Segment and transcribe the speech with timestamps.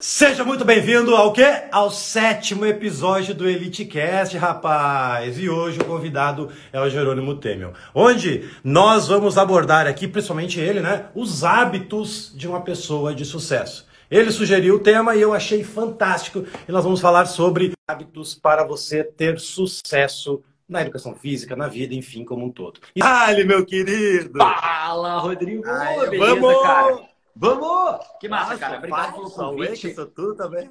[0.00, 1.64] Seja muito bem-vindo ao quê?
[1.72, 5.36] Ao sétimo episódio do EliteCast, rapaz!
[5.40, 10.78] E hoje o convidado é o Jerônimo Temel, onde nós vamos abordar aqui, principalmente ele,
[10.78, 11.06] né?
[11.16, 13.88] Os hábitos de uma pessoa de sucesso.
[14.08, 16.44] Ele sugeriu o tema e eu achei fantástico.
[16.68, 21.92] E nós vamos falar sobre hábitos para você ter sucesso na educação física, na vida,
[21.92, 22.78] enfim, como um todo.
[22.94, 23.02] E...
[23.44, 24.38] Meu querido!
[24.38, 25.64] Fala, Rodrigo!
[25.66, 26.62] Ai, Beleza, vamos!
[26.62, 27.17] cara?
[27.40, 28.04] Vamos!
[28.18, 28.78] Que massa, Nossa, cara.
[28.78, 29.88] Obrigado pelo convite.
[29.90, 30.68] isso tudo também.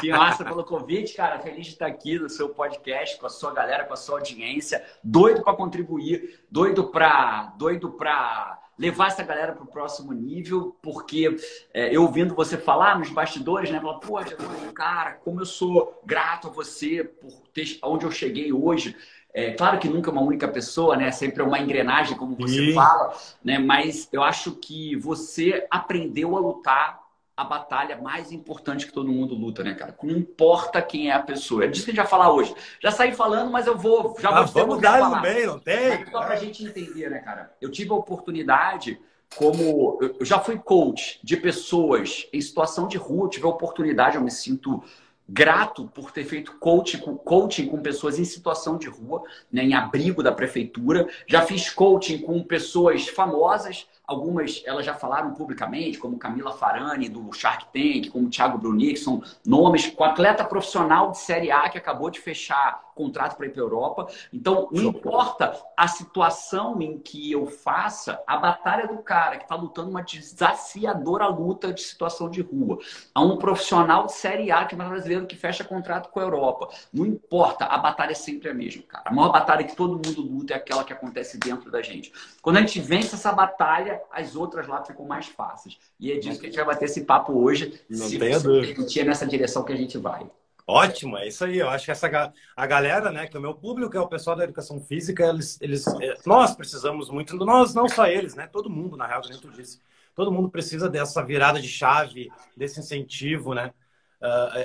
[0.00, 1.38] Que massa pelo convite, cara.
[1.38, 4.84] Feliz de estar aqui no seu podcast, com a sua galera, com a sua audiência.
[5.04, 11.36] Doido para contribuir, doido para doido pra levar essa galera para o próximo nível, porque
[11.72, 13.78] é, eu ouvindo você falar nos bastidores, né?
[13.78, 14.18] Falar, pô,
[14.74, 18.96] cara, como eu sou grato a você por ter onde eu cheguei hoje.
[19.32, 21.10] É, claro que nunca é uma única pessoa, né?
[21.12, 23.58] Sempre é uma engrenagem, como você fala, né?
[23.58, 27.00] Mas eu acho que você aprendeu a lutar
[27.40, 29.96] a batalha mais importante que todo mundo luta, né, cara?
[30.02, 31.64] Não importa quem é a pessoa.
[31.64, 32.54] É disso que a gente vai falar hoje.
[32.82, 34.14] Já saí falando, mas eu vou.
[34.20, 36.00] Já Ah, vou vamos dar no bem, não tem?
[36.00, 37.50] Mas Só pra gente entender, né, cara?
[37.58, 39.00] Eu tive a oportunidade,
[39.36, 39.98] como.
[40.18, 44.22] Eu já fui coach de pessoas em situação de rua, eu tive a oportunidade, eu
[44.22, 44.82] me sinto
[45.32, 49.74] grato por ter feito coaching com, coaching com pessoas em situação de rua, né, em
[49.74, 51.08] abrigo da prefeitura.
[51.26, 57.32] Já fiz coaching com pessoas famosas, algumas elas já falaram publicamente, como Camila Farani, do
[57.32, 61.78] Shark Tank, como Thiago Bruni, que são nomes com atleta profissional de Série A que
[61.78, 64.08] acabou de fechar contrato para ir para a Europa.
[64.32, 69.54] Então, não importa a situação em que eu faça, a batalha do cara que está
[69.54, 72.78] lutando uma desafiadora luta de situação de rua,
[73.14, 76.68] a um profissional de Série A que é brasileiro que fecha contrato com a Europa.
[76.92, 79.04] Não importa, a batalha é sempre a mesma, cara.
[79.06, 82.12] A maior batalha que todo mundo luta é aquela que acontece dentro da gente.
[82.42, 85.78] Quando a gente vence essa batalha, as outras lá ficam mais fáceis.
[85.98, 88.74] E é disso que a gente vai bater esse papo hoje, Não se você dúvida.
[88.74, 90.28] permitir, é nessa direção que a gente vai.
[90.66, 91.58] Ótimo, é isso aí.
[91.58, 94.36] Eu acho que essa a galera, né, que é o meu público, é o pessoal
[94.36, 98.70] da educação física, eles, eles, é, nós precisamos muito, nós não só eles, né, todo
[98.70, 99.80] mundo na real, dentro disso.
[100.14, 103.72] Todo mundo precisa dessa virada de chave, desse incentivo, né?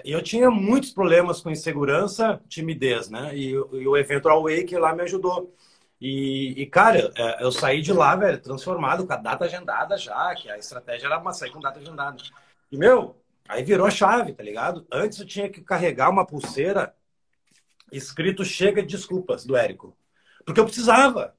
[0.03, 3.35] E eu tinha muitos problemas com insegurança, timidez, né?
[3.35, 5.55] E, e o evento All Wake lá me ajudou.
[6.07, 10.35] E, e, cara, é, eu saí de lá, velho, transformado, com a data agendada já,
[10.35, 12.21] que a estratégia era uma sair com data agendada.
[12.71, 14.85] E, meu, aí virou a chave, tá ligado?
[14.91, 16.95] Antes eu tinha que carregar uma pulseira
[17.91, 19.97] escrito Chega de Desculpas, do Érico.
[20.45, 21.35] Porque eu precisava.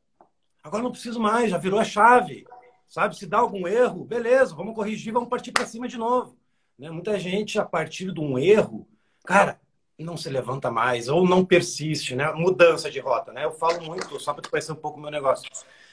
[0.65, 2.45] Agora não preciso mais, já virou a chave.
[2.89, 3.17] Sabe?
[3.17, 6.37] Se dá algum erro, beleza, vamos corrigir, vamos partir para cima de novo.
[6.77, 6.91] Né?
[6.91, 8.85] Muita gente, a partir de um erro,
[9.25, 9.61] cara,
[9.99, 12.31] não se levanta mais ou não persiste, né?
[12.33, 13.45] Mudança de rota, né?
[13.45, 15.49] Eu falo muito, só para tu conhecer um pouco o meu negócio.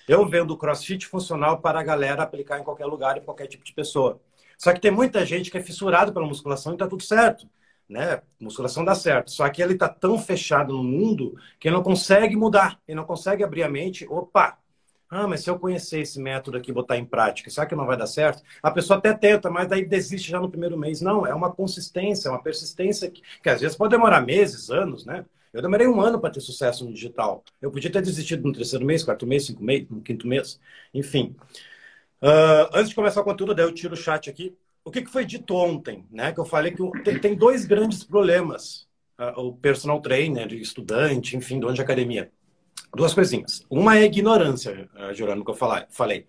[0.08, 3.74] Eu vendo crossfit funcional para a galera aplicar em qualquer lugar, em qualquer tipo de
[3.74, 4.20] pessoa.
[4.58, 7.48] Só que tem muita gente que é fissurado pela musculação e tá tudo certo,
[7.88, 8.22] né?
[8.40, 9.32] Musculação dá certo.
[9.32, 13.06] Só que ele tá tão fechado no mundo que ele não consegue mudar, ele não
[13.06, 14.06] consegue abrir a mente.
[14.10, 14.58] Opa,
[15.14, 17.86] ah, mas se eu conhecer esse método aqui e botar em prática, será que não
[17.86, 18.42] vai dar certo?
[18.62, 21.02] A pessoa até tenta, mas daí desiste já no primeiro mês.
[21.02, 25.06] Não, é uma consistência, é uma persistência que, que às vezes pode demorar meses, anos,
[25.06, 25.26] né?
[25.54, 27.44] Eu demorei um ano para ter sucesso no digital.
[27.62, 30.60] Eu podia ter desistido no terceiro mês, quarto mês, cinco mês, no quinto mês,
[30.94, 31.36] enfim.
[32.22, 34.58] Ah, antes de começar o conteúdo, daí eu tiro o chat aqui.
[34.84, 36.32] O que, que foi dito ontem, né?
[36.34, 38.88] Que eu falei que tem, tem dois grandes problemas.
[39.18, 42.32] Ah, o personal trainer, estudante, enfim, dono de academia.
[42.96, 43.66] Duas coisinhas.
[43.70, 45.56] Uma é ignorância, ah, Jurano, que eu
[45.90, 46.28] falei.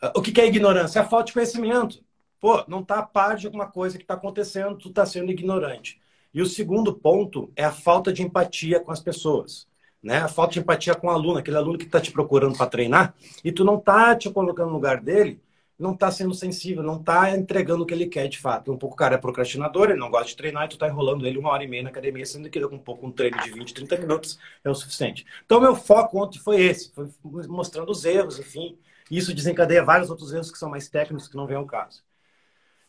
[0.00, 0.98] Ah, O que é ignorância?
[0.98, 2.02] É a falta de conhecimento.
[2.40, 6.00] Pô, não tá a par de alguma coisa que está acontecendo, tu tá sendo ignorante.
[6.32, 9.68] E o segundo ponto é a falta de empatia com as pessoas.
[10.02, 10.18] Né?
[10.18, 13.14] A falta de empatia com o aluno, aquele aluno que está te procurando para treinar
[13.44, 15.38] e tu não tá te colocando no lugar dele,
[15.80, 18.70] não tá sendo sensível, não tá entregando o que ele quer de fato.
[18.70, 21.26] Um pouco o cara é procrastinador, ele não gosta de treinar e tu tá enrolando
[21.26, 23.72] ele uma hora e meia na academia, sendo que um pouco um treino de 20,
[23.72, 25.24] 30 minutos é o suficiente.
[25.44, 27.08] Então, meu foco ontem foi esse, foi
[27.48, 28.78] mostrando os erros, enfim.
[29.10, 32.04] Isso desencadeia vários outros erros que são mais técnicos, que não vem ao caso.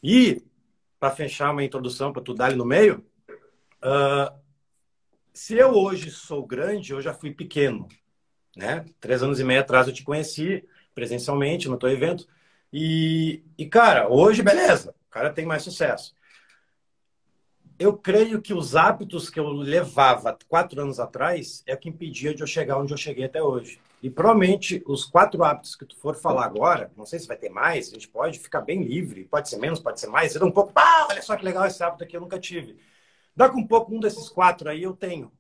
[0.04, 0.44] E,
[1.00, 3.06] para fechar uma introdução, para tu dar ali no meio,
[3.82, 4.34] ah,
[5.34, 7.88] se eu hoje sou grande, eu já fui pequeno.
[8.56, 8.84] Né?
[9.00, 12.28] Três anos e meio atrás eu te conheci presencialmente no teu evento.
[12.72, 16.16] E, e, cara, hoje, beleza, o cara tem mais sucesso.
[17.78, 22.34] Eu creio que os hábitos que eu levava quatro anos atrás é o que impedia
[22.34, 23.82] de eu chegar onde eu cheguei até hoje.
[24.04, 27.50] E provavelmente os quatro hábitos que tu for falar agora, não sei se vai ter
[27.50, 30.52] mais, a gente pode ficar bem livre, pode ser menos, pode ser mais, dou um
[30.52, 32.80] pouco, ah, olha só que legal esse hábito aqui, eu nunca tive.
[33.36, 35.32] Dá com um pouco um desses quatro aí eu tenho,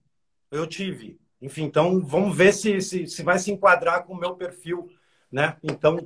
[0.51, 1.19] eu tive.
[1.41, 4.89] Enfim, então vamos ver se, se, se vai se enquadrar com o meu perfil,
[5.31, 5.57] né?
[5.63, 5.99] Então,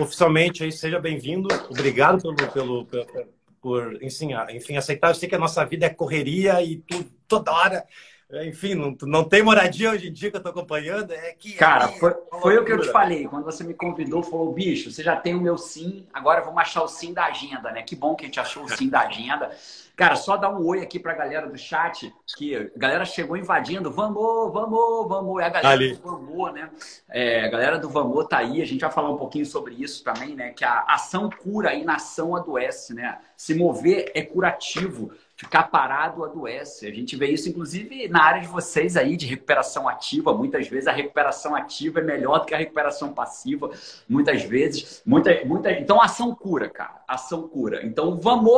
[0.00, 3.28] oficialmente aí, seja bem-vindo, obrigado pelo, pelo, pelo,
[3.60, 5.08] por enfim, enfim, aceitar.
[5.08, 7.84] Eu sei que a nossa vida é correria e tudo, toda hora
[8.30, 11.54] enfim, não, não tem moradia hoje em dia que eu tô acompanhando, é que...
[11.54, 14.90] Cara, é, foi, foi o que eu te falei, quando você me convidou, falou, bicho,
[14.90, 17.82] você já tem o meu sim, agora vamos achar o sim da agenda, né?
[17.82, 19.50] Que bom que a gente achou o sim da agenda.
[19.96, 23.90] Cara, só dar um oi aqui pra galera do chat, que a galera chegou invadindo,
[23.90, 25.96] vamos, vamos, vamos, é a galera Ali.
[25.96, 26.70] do Vamos, né?
[27.08, 30.04] É, a galera do Vamos tá aí, a gente vai falar um pouquinho sobre isso
[30.04, 30.50] também, né?
[30.50, 33.18] Que a ação cura e inação adoece, né?
[33.36, 36.84] Se mover é curativo ficar parado adoece.
[36.84, 40.34] A gente vê isso, inclusive, na área de vocês aí, de recuperação ativa.
[40.34, 43.70] Muitas vezes a recuperação ativa é melhor do que a recuperação passiva.
[44.08, 45.00] Muitas vezes.
[45.06, 45.70] Muita, muita...
[45.70, 47.02] Então, ação cura, cara.
[47.06, 47.86] Ação cura.
[47.86, 48.48] Então, vamos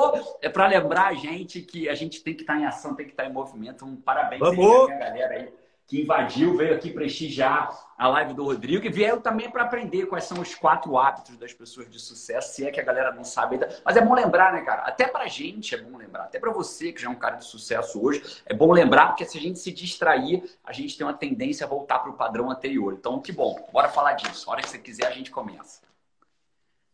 [0.40, 3.04] é para lembrar a gente que a gente tem que estar tá em ação, tem
[3.04, 3.84] que estar tá em movimento.
[3.84, 4.90] Um parabéns vamos.
[4.90, 5.59] aí, galera aí
[5.90, 10.22] que invadiu, veio aqui prestigiar a live do Rodrigo e vieram também para aprender quais
[10.22, 13.56] são os quatro hábitos das pessoas de sucesso, se é que a galera não sabe
[13.56, 13.76] ainda.
[13.84, 14.82] Mas é bom lembrar, né, cara?
[14.82, 17.44] Até pra gente é bom lembrar, até para você que já é um cara de
[17.44, 21.12] sucesso hoje, é bom lembrar, porque se a gente se distrair, a gente tem uma
[21.12, 22.94] tendência a voltar para o padrão anterior.
[22.96, 23.68] Então, que bom.
[23.72, 24.48] Bora falar disso.
[24.48, 25.82] A hora que você quiser, a gente começa.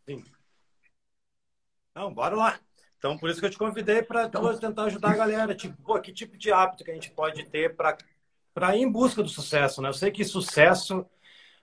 [0.06, 0.24] Sim.
[1.94, 2.58] Não, bora lá.
[2.96, 4.58] Então, por isso que eu te convidei para então...
[4.58, 5.54] tentar ajudar a galera.
[5.54, 7.98] Tipo, pô, que tipo de hábito que a gente pode ter para
[8.56, 9.90] para ir em busca do sucesso, né?
[9.90, 11.04] Eu sei que sucesso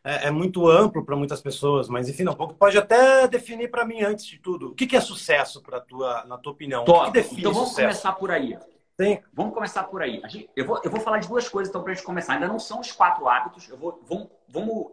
[0.04, 4.04] é, é muito amplo para muitas pessoas, mas enfim, não, pode até definir para mim
[4.04, 4.70] antes de tudo.
[4.70, 6.86] O que, que é sucesso para tua, na tua opinião?
[6.86, 7.00] Top.
[7.00, 7.88] O que, define então vamos sucesso?
[7.88, 8.56] começar por aí.
[9.02, 9.20] Sim.
[9.34, 10.22] Vamos começar por aí.
[10.56, 12.34] Eu vou, eu vou falar de duas coisas então para a gente começar.
[12.34, 13.68] Ainda não são os quatro hábitos.
[13.68, 14.92] Eu vou, vamos, vamos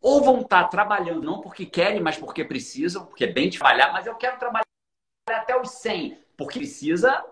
[0.00, 4.06] ou vão estar trabalhando não porque querem, mas porque precisam, porque é bem trabalhar, mas
[4.06, 4.64] eu quero trabalhar
[5.28, 7.24] até os 100, porque precisa,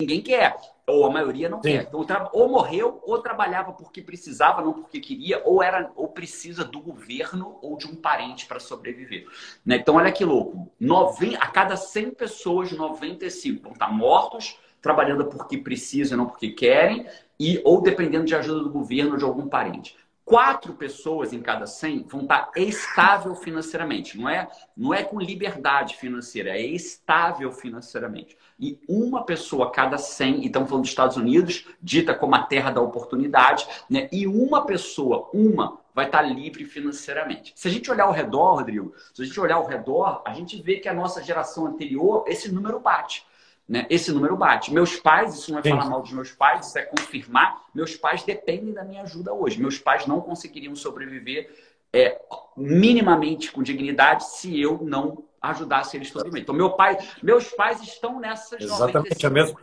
[0.00, 0.56] ninguém quer,
[0.86, 1.70] ou a maioria não Sim.
[1.70, 1.82] quer.
[1.82, 6.80] Então, ou morreu, ou trabalhava porque precisava, não porque queria, ou era ou precisa do
[6.80, 9.26] governo ou de um parente para sobreviver.
[9.64, 9.76] Né?
[9.76, 11.36] Então, olha que louco, Nove...
[11.36, 17.06] a cada 100 pessoas, 95 vão estar mortos, trabalhando porque precisam, não porque querem,
[17.38, 21.66] e ou dependendo de ajuda do governo ou de algum parente quatro pessoas em cada
[21.66, 24.18] 100 vão estar estável financeiramente.
[24.18, 28.36] Não é, não é com liberdade financeira, é estável financeiramente.
[28.58, 32.42] E uma pessoa a cada 100, e estamos falando dos Estados Unidos, dita como a
[32.42, 34.08] terra da oportunidade, né?
[34.10, 37.52] e uma pessoa, uma, vai estar livre financeiramente.
[37.54, 40.60] Se a gente olhar ao redor, Rodrigo, se a gente olhar ao redor, a gente
[40.60, 43.26] vê que a nossa geração anterior, esse número bate.
[43.68, 43.86] Né?
[43.88, 44.72] Esse número bate.
[44.72, 45.70] Meus pais, isso não é Sim.
[45.70, 47.64] falar mal dos meus pais, isso é confirmar.
[47.74, 49.60] Meus pais dependem da minha ajuda hoje.
[49.60, 51.50] Meus pais não conseguiriam sobreviver
[51.92, 52.20] é,
[52.56, 58.18] minimamente com dignidade se eu não ajudasse eles todo Então, meu pai, meus pais estão
[58.18, 59.24] nessas Exatamente, 95%.
[59.24, 59.58] É mesmo.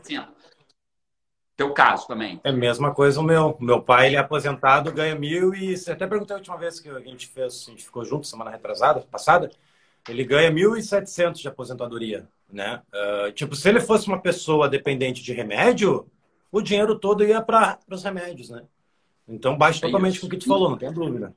[1.57, 2.39] Teu caso também.
[2.43, 3.55] É a mesma coisa o meu.
[3.59, 5.75] Meu pai, ele é aposentado, ganha mil e...
[5.87, 9.01] Até perguntei a última vez que a gente fez, a gente ficou junto, semana retrasada,
[9.01, 9.51] passada,
[10.09, 12.81] ele ganha 1.700 de aposentadoria né?
[12.93, 16.05] Uh, tipo, se ele fosse uma pessoa dependente de remédio,
[16.51, 18.63] o dinheiro todo ia para os remédios, né?
[19.27, 20.21] Então bate é totalmente isso.
[20.21, 21.33] com o que tu falou, não tem dúvida.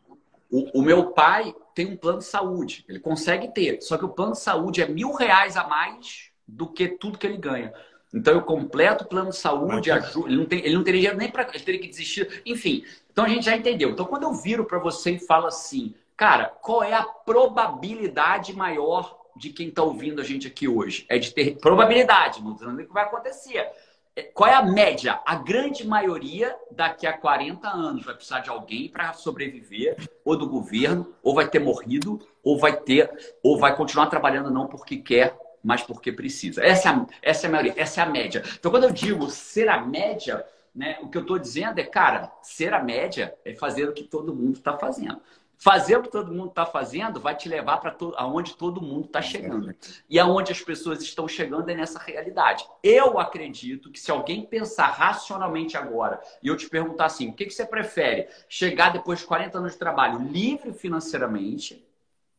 [0.50, 4.08] O, o, meu pai tem um plano de saúde, ele consegue ter, só que o
[4.08, 7.72] plano de saúde é mil reais a mais do que tudo que ele ganha.
[8.12, 11.18] Então eu completo o plano de saúde, ajuda, ele, não tem, ele não teria dinheiro
[11.18, 12.84] nem para ele teria que desistir, enfim.
[13.10, 13.90] Então a gente já entendeu.
[13.90, 19.23] Então quando eu viro para você e falo assim, cara, qual é a probabilidade maior
[19.36, 21.06] de quem está ouvindo a gente aqui hoje.
[21.08, 23.68] É de ter probabilidade, não dizendo o que vai acontecer.
[24.16, 25.20] É, qual é a média?
[25.26, 30.48] A grande maioria, daqui a 40 anos, vai precisar de alguém para sobreviver, ou do
[30.48, 33.10] governo, ou vai ter morrido, ou vai ter,
[33.42, 36.62] ou vai continuar trabalhando não porque quer, mas porque precisa.
[36.62, 38.42] Essa é a, essa é a maioria, essa é a média.
[38.58, 42.30] Então, quando eu digo ser a média, né, o que eu estou dizendo é, cara,
[42.42, 45.20] ser a média é fazer o que todo mundo está fazendo.
[45.56, 49.06] Fazer o que todo mundo está fazendo vai te levar para to aonde todo mundo
[49.06, 49.74] está chegando.
[50.08, 52.64] E aonde as pessoas estão chegando é nessa realidade.
[52.82, 57.46] Eu acredito que se alguém pensar racionalmente agora e eu te perguntar assim, o que,
[57.46, 58.28] que você prefere?
[58.48, 61.86] Chegar depois de 40 anos de trabalho livre financeiramente,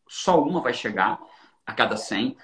[0.08, 1.20] só uma vai chegar
[1.66, 2.38] a cada 100,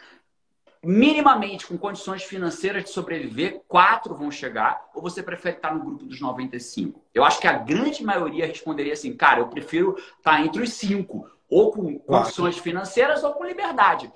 [0.83, 6.05] minimamente com condições financeiras de sobreviver, quatro vão chegar, ou você prefere estar no grupo
[6.05, 7.03] dos 95?
[7.13, 11.29] Eu acho que a grande maioria responderia assim, cara, eu prefiro estar entre os cinco,
[11.49, 14.11] ou com condições financeiras ou com liberdade.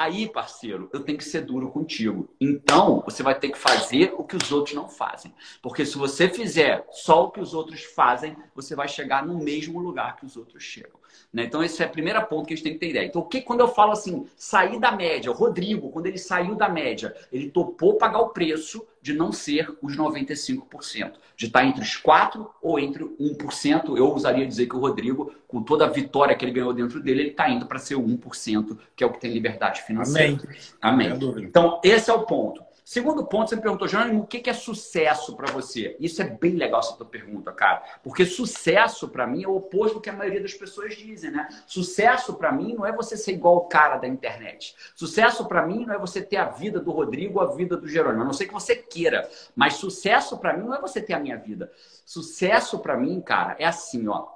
[0.00, 2.28] Aí, parceiro, eu tenho que ser duro contigo.
[2.40, 5.34] Então, você vai ter que fazer o que os outros não fazem.
[5.60, 9.80] Porque se você fizer só o que os outros fazem, você vai chegar no mesmo
[9.80, 11.00] lugar que os outros chegam.
[11.32, 11.42] Né?
[11.42, 13.06] Então, esse é o primeiro ponto que a gente tem que ter ideia.
[13.06, 16.54] Então, o que quando eu falo assim, sair da média, o Rodrigo, quando ele saiu
[16.54, 21.82] da média, ele topou pagar o preço de não ser os 95%, de estar entre
[21.82, 23.96] os 4% ou entre 1%.
[23.96, 27.22] Eu ousaria dizer que o Rodrigo, com toda a vitória que ele ganhou dentro dele,
[27.22, 30.38] ele está indo para ser o 1%, que é o que tem liberdade financeira.
[30.80, 31.08] Amém.
[31.10, 31.44] Amém.
[31.44, 32.67] Então, esse é o ponto.
[32.88, 35.94] Segundo ponto, você me perguntou, Jerônimo, o que é sucesso para você?
[36.00, 37.82] Isso é bem legal essa tua pergunta, cara.
[38.02, 41.46] Porque sucesso para mim é o oposto do que a maioria das pessoas dizem, né?
[41.66, 44.74] Sucesso para mim não é você ser igual o cara da internet.
[44.94, 48.22] Sucesso para mim não é você ter a vida do Rodrigo, a vida do Jerônimo.
[48.22, 51.20] A não sei que você queira, mas sucesso para mim não é você ter a
[51.20, 51.70] minha vida.
[52.06, 54.28] Sucesso para mim, cara, é assim, ó.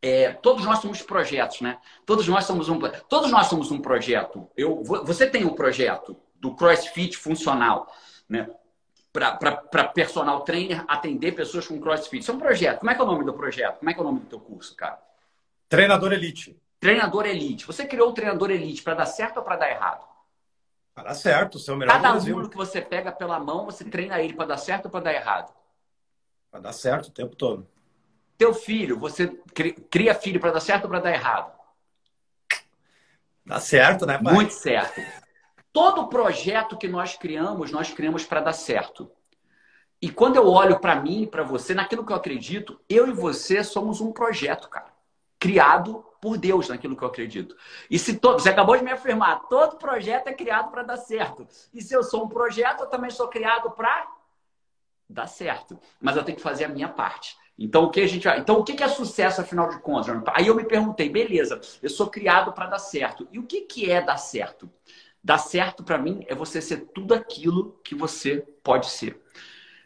[0.00, 1.78] É, todos nós somos projetos, né?
[2.06, 2.78] Todos nós somos um,
[3.08, 4.48] todos nós somos um projeto.
[4.56, 7.94] Eu, você tem um projeto do CrossFit funcional,
[8.28, 8.50] né?
[9.12, 12.22] Para personal trainer atender pessoas com CrossFit.
[12.22, 12.78] Isso é um projeto.
[12.78, 13.78] Como é que é o nome do projeto?
[13.78, 15.00] Como é que é o nome do teu curso, cara?
[15.68, 16.56] Treinador Elite.
[16.78, 17.66] Treinador Elite.
[17.66, 20.06] Você criou o Treinador Elite para dar certo ou para dar errado?
[20.94, 24.34] Para dar certo, seu melhor Cada aluno que você pega pela mão, você treina ele
[24.34, 25.52] para dar certo ou para dar errado?
[26.50, 27.66] Para dar certo o tempo todo.
[28.38, 29.28] Teu filho, você
[29.90, 31.52] cria filho para dar certo ou para dar errado?
[33.44, 34.32] Dá certo, né, pai?
[34.32, 35.00] Muito certo.
[35.72, 39.10] Todo projeto que nós criamos, nós criamos para dar certo.
[40.02, 43.62] E quando eu olho para mim para você, naquilo que eu acredito, eu e você
[43.62, 44.90] somos um projeto, cara.
[45.38, 47.56] Criado por Deus naquilo que eu acredito.
[47.90, 51.46] E se todo, você acabou de me afirmar, todo projeto é criado para dar certo.
[51.72, 54.06] E se eu sou um projeto, eu também sou criado para
[55.08, 55.78] dar certo.
[56.00, 57.36] Mas eu tenho que fazer a minha parte.
[57.58, 60.14] Então o que a gente, então o que é sucesso afinal de contas?
[60.32, 61.60] Aí eu me perguntei, beleza?
[61.82, 63.28] Eu sou criado para dar certo.
[63.30, 64.70] E o que é dar certo?
[65.22, 69.20] Dar certo para mim é você ser tudo aquilo que você pode ser.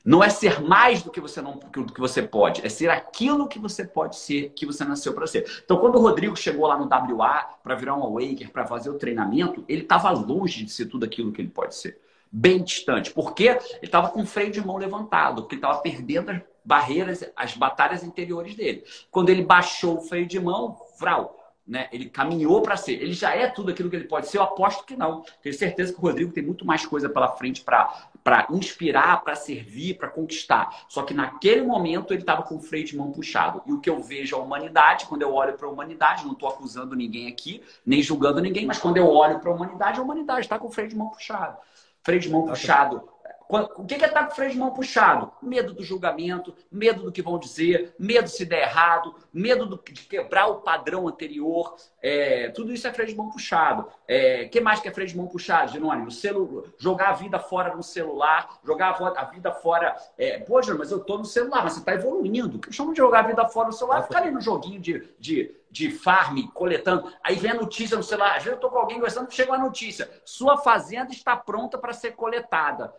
[0.05, 3.49] Não é ser mais do que você não do que você pode, é ser aquilo
[3.49, 5.63] que você pode ser, que você nasceu para ser.
[5.65, 8.99] Então, quando o Rodrigo chegou lá no WA para virar um awaker, para fazer o
[8.99, 11.99] treinamento, ele estava longe de ser tudo aquilo que ele pode ser.
[12.31, 13.13] Bem distante.
[13.13, 17.25] Porque ele estava com o freio de mão levantado, porque ele estava perdendo as barreiras,
[17.35, 18.85] as batalhas interiores dele.
[19.11, 21.89] Quando ele baixou o freio de mão, vral, né?
[21.91, 22.93] Ele caminhou para ser.
[22.93, 24.39] Ele já é tudo aquilo que ele pode ser.
[24.39, 25.25] Eu aposto que não.
[25.43, 29.95] Tenho certeza que o Rodrigo tem muito mais coisa pela frente para inspirar, para servir,
[29.95, 30.85] para conquistar.
[30.89, 33.63] Só que naquele momento ele estava com o freio de mão puxado.
[33.67, 36.49] E o que eu vejo a humanidade, quando eu olho para a humanidade, não estou
[36.49, 40.41] acusando ninguém aqui, nem julgando ninguém, mas quando eu olho para a humanidade, a humanidade
[40.41, 41.57] está com o freio de mão puxado.
[42.03, 43.14] Freio de mão puxado
[43.49, 45.31] o que é estar com o freio de mão puxado?
[45.43, 50.03] Medo do julgamento, medo do que vão dizer, medo se der errado, medo do, de
[50.03, 51.77] quebrar o padrão anterior.
[52.03, 53.83] É, tudo isso é freio de mão puxado.
[53.83, 56.11] O é, que mais que é freio de mão puxado, Genônimo?
[56.11, 59.95] Celu, jogar a vida fora no celular, jogar a vida fora.
[60.17, 62.57] É, Pô, Genônimo, mas eu estou no celular, mas você está evoluindo.
[62.57, 64.03] O que chama de jogar a vida fora no celular?
[64.03, 67.13] Ficar ali no joguinho de, de, de farm, coletando.
[67.23, 68.37] Aí vem a notícia no celular.
[68.37, 70.11] Às vezes eu estou com alguém conversando, chega uma notícia.
[70.25, 72.95] Sua fazenda está pronta para ser coletada.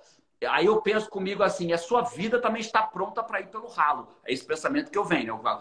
[0.47, 4.07] Aí eu penso comigo assim, a sua vida também está pronta para ir pelo ralo.
[4.25, 5.41] É esse pensamento que eu venho.
[5.41, 5.59] Né?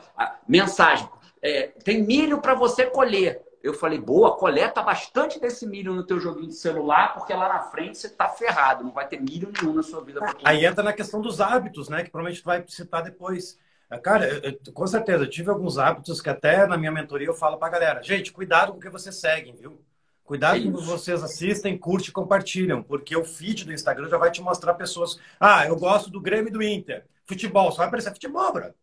[0.49, 1.09] Mensagem.
[1.41, 3.43] É, tem milho para você colher.
[3.63, 7.61] Eu falei, boa, coleta bastante desse milho no teu joguinho de celular, porque lá na
[7.61, 10.21] frente você está ferrado, não vai ter milho nenhum na sua vida.
[10.45, 12.05] Aí entra na questão dos hábitos, né?
[12.05, 13.59] Que provavelmente tu vai citar depois.
[13.91, 17.35] É, cara, eu, com certeza, eu tive alguns hábitos que até na minha mentoria eu
[17.35, 19.81] falo pra galera, gente, cuidado com o que vocês seguem, viu?
[20.25, 24.41] Cuidado com vocês assistem, curte e compartilham, porque o feed do Instagram já vai te
[24.41, 25.19] mostrar pessoas.
[25.39, 27.05] Ah, eu gosto do Grêmio e do Inter.
[27.27, 28.75] Futebol, só vai aparecer futebol, bro.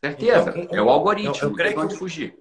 [0.00, 0.54] Certeza.
[0.56, 2.38] Então, é o algoritmo, eu, eu creio não que fugir.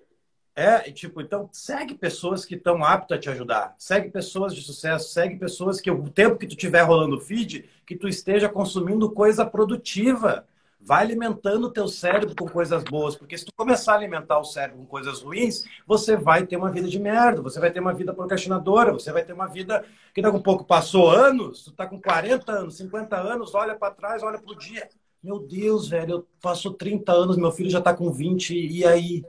[0.56, 3.75] É, tipo, então segue pessoas que estão aptas a te ajudar.
[3.78, 7.68] Segue pessoas de sucesso, segue pessoas que o tempo que tu tiver rolando o feed,
[7.86, 10.48] que tu esteja consumindo coisa produtiva.
[10.86, 14.44] Vai alimentando o teu cérebro com coisas boas, porque se tu começar a alimentar o
[14.44, 17.92] cérebro com coisas ruins, você vai ter uma vida de merda, você vai ter uma
[17.92, 21.72] vida procrastinadora, você vai ter uma vida que daqui a um pouco passou anos, tu
[21.72, 24.88] tá com 40 anos, 50 anos, olha para trás, olha pro dia.
[25.24, 29.25] Meu Deus, velho, eu passo 30 anos, meu filho já tá com 20, e aí?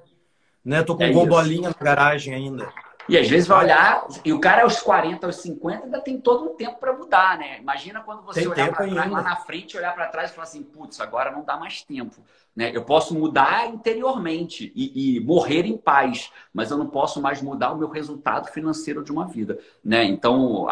[0.63, 0.83] Né?
[0.83, 2.71] Tô com é bolinha na garagem ainda.
[3.09, 6.51] E às vezes vai olhar, e o cara aos 40, aos 50 ainda tem todo
[6.51, 7.59] um tempo para mudar, né?
[7.61, 10.45] Imagina quando você tem olhar para trás lá na frente, olhar para trás e falar
[10.45, 12.25] assim, putz, agora não dá mais tempo.
[12.57, 12.73] Né?
[12.75, 17.73] Eu posso mudar interiormente e, e, morrer em paz, mas eu não posso mais mudar
[17.73, 19.59] o meu resultado financeiro de uma vida.
[19.85, 20.05] Né?
[20.05, 20.67] Então,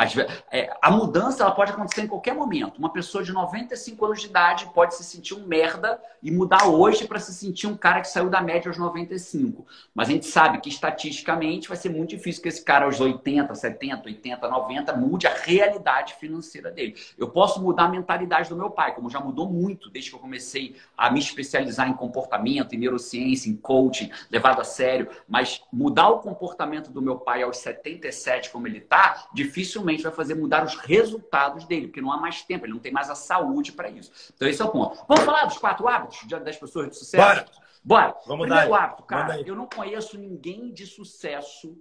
[0.51, 2.79] é, a mudança ela pode acontecer em qualquer momento.
[2.79, 7.07] Uma pessoa de 95 anos de idade pode se sentir um merda e mudar hoje
[7.07, 9.67] para se sentir um cara que saiu da média aos 95.
[9.95, 13.55] Mas a gente sabe que estatisticamente vai ser muito difícil que esse cara aos 80,
[13.55, 16.97] 70, 80, 90 mude a realidade financeira dele.
[17.19, 20.21] Eu posso mudar a mentalidade do meu pai, como já mudou muito desde que eu
[20.21, 25.63] comecei a me especializar especializar em comportamento, em neurociência, em coaching, levado a sério, mas
[25.73, 30.65] mudar o comportamento do meu pai aos 77, como ele está, dificilmente vai fazer mudar
[30.65, 33.91] os resultados dele, porque não há mais tempo, ele não tem mais a saúde para
[33.91, 34.11] isso.
[34.35, 35.05] Então, esse é o ponto.
[35.09, 37.25] Vamos falar dos quatro hábitos das pessoas de sucesso?
[37.25, 37.47] Bora!
[37.83, 38.17] Bora!
[38.27, 38.85] Vamos Primeiro dar.
[38.85, 41.77] hábito, cara, eu não conheço ninguém de sucesso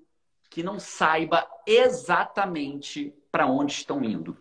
[0.50, 4.38] que não saiba exatamente para onde estão indo.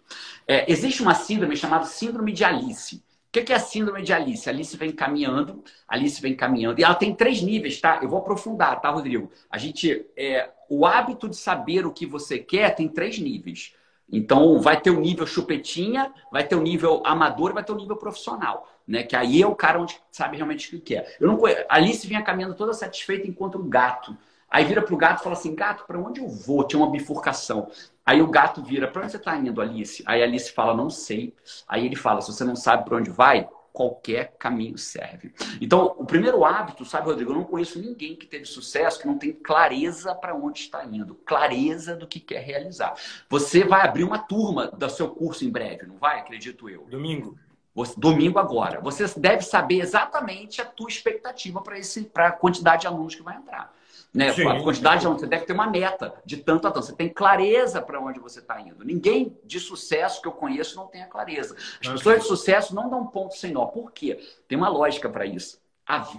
[0.46, 3.02] É, existe uma síndrome chamada síndrome de Alice.
[3.34, 4.46] O que é a síndrome de Alice?
[4.46, 7.98] Alice vem caminhando, Alice vem caminhando, e ela tem três níveis, tá?
[8.02, 9.30] Eu vou aprofundar, tá, Rodrigo?
[9.50, 13.74] A gente, é, o hábito de saber o que você quer tem três níveis.
[14.12, 17.96] Então, vai ter o nível chupetinha, vai ter o nível amador vai ter o nível
[17.96, 19.02] profissional, né?
[19.02, 21.16] Que aí é o cara onde sabe realmente o que quer.
[21.18, 21.64] Eu não conheço.
[21.70, 24.14] Alice vinha caminhando toda satisfeita enquanto um gato.
[24.50, 26.64] Aí vira pro gato e fala assim: gato, para onde eu vou?
[26.64, 27.70] Tinha uma bifurcação.
[28.04, 30.02] Aí o gato vira: para onde você está indo, Alice?
[30.06, 31.34] Aí a Alice fala: não sei.
[31.66, 35.32] Aí ele fala: se você não sabe para onde vai, qualquer caminho serve.
[35.60, 37.32] Então, o primeiro hábito, sabe, Rodrigo?
[37.32, 41.14] Eu não conheço ninguém que teve sucesso que não tem clareza para onde está indo,
[41.14, 42.94] clareza do que quer realizar.
[43.28, 46.20] Você vai abrir uma turma do seu curso em breve, não vai?
[46.20, 46.84] Acredito eu.
[46.84, 47.38] Domingo.
[47.74, 48.80] Você, domingo agora.
[48.80, 51.62] Você deve saber exatamente a tua expectativa
[52.12, 53.72] para a quantidade de alunos que vai entrar.
[54.14, 54.30] Né?
[54.32, 55.08] Sim, a quantidade, sim.
[55.08, 56.84] você deve ter uma meta de tanto a tanto.
[56.84, 58.84] Você tem clareza para onde você está indo.
[58.84, 61.56] Ninguém de sucesso que eu conheço não tem a clareza.
[61.80, 63.64] As pessoas de sucesso não dão ponto sem nó.
[63.66, 64.20] Por quê?
[64.46, 65.58] Tem uma lógica para isso.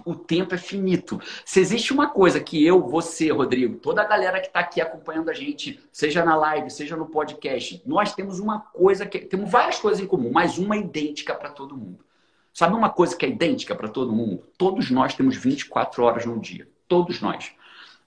[0.04, 1.20] o tempo é finito.
[1.44, 5.30] Se existe uma coisa que eu, você, Rodrigo, toda a galera que está aqui acompanhando
[5.30, 9.20] a gente, seja na live, seja no podcast, nós temos uma coisa que.
[9.20, 12.04] Temos várias coisas em comum, mas uma idêntica para todo mundo.
[12.52, 14.44] Sabe uma coisa que é idêntica para todo mundo?
[14.58, 16.68] Todos nós temos 24 horas no dia.
[16.88, 17.52] Todos nós.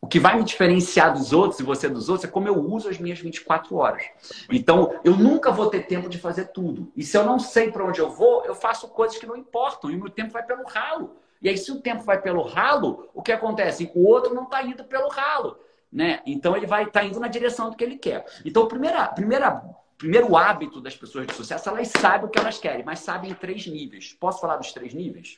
[0.07, 2.87] O que vai me diferenciar dos outros e você dos outros é como eu uso
[2.87, 4.05] as minhas 24 horas.
[4.49, 6.89] Então, eu nunca vou ter tempo de fazer tudo.
[6.95, 9.91] E se eu não sei para onde eu vou, eu faço coisas que não importam.
[9.91, 11.17] E o meu tempo vai pelo ralo.
[11.41, 13.91] E aí, se o tempo vai pelo ralo, o que acontece?
[13.93, 15.59] O outro não está indo pelo ralo.
[15.91, 16.21] Né?
[16.25, 18.25] Então, ele vai estar tá indo na direção do que ele quer.
[18.45, 19.61] Então, o primeiro, primeira,
[19.97, 23.33] primeiro hábito das pessoas de sucesso, elas sabem o que elas querem, mas sabem em
[23.33, 24.15] três níveis.
[24.17, 25.37] Posso falar dos três níveis?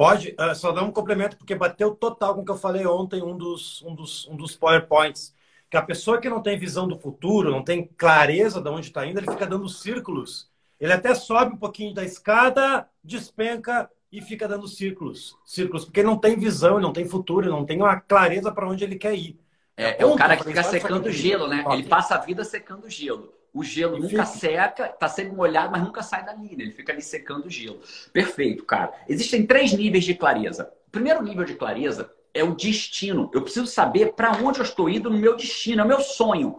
[0.00, 3.22] Pode, uh, só dar um complemento, porque bateu total com o que eu falei ontem,
[3.22, 5.34] um dos, um dos, um dos PowerPoints.
[5.68, 9.06] Que a pessoa que não tem visão do futuro, não tem clareza de onde está
[9.06, 10.50] indo, ele fica dando círculos.
[10.80, 15.36] Ele até sobe um pouquinho da escada, despenca e fica dando círculos.
[15.44, 18.50] Círculos, porque ele não tem visão, ele não tem futuro, ele não tem uma clareza
[18.50, 19.38] para onde ele quer ir.
[19.76, 21.62] É, é o cara que fica secando gelo, né?
[21.72, 23.34] Ele passa a vida secando gelo.
[23.52, 24.26] O gelo e nunca fica...
[24.26, 26.64] seca, tá sempre molhado, mas nunca sai dali, né?
[26.64, 27.80] Ele fica ali secando o gelo.
[28.12, 28.92] Perfeito, cara.
[29.08, 30.72] Existem três níveis de clareza.
[30.86, 33.30] O primeiro nível de clareza é o destino.
[33.34, 36.58] Eu preciso saber para onde eu estou indo no meu destino, é o meu sonho.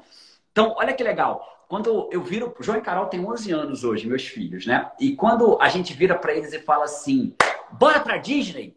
[0.51, 1.65] Então, olha que legal.
[1.69, 4.91] Quando eu viro, João e Carol têm 11 anos hoje, meus filhos, né?
[4.99, 7.34] E quando a gente vira para eles e fala assim:
[7.71, 8.75] "Bora para Disney",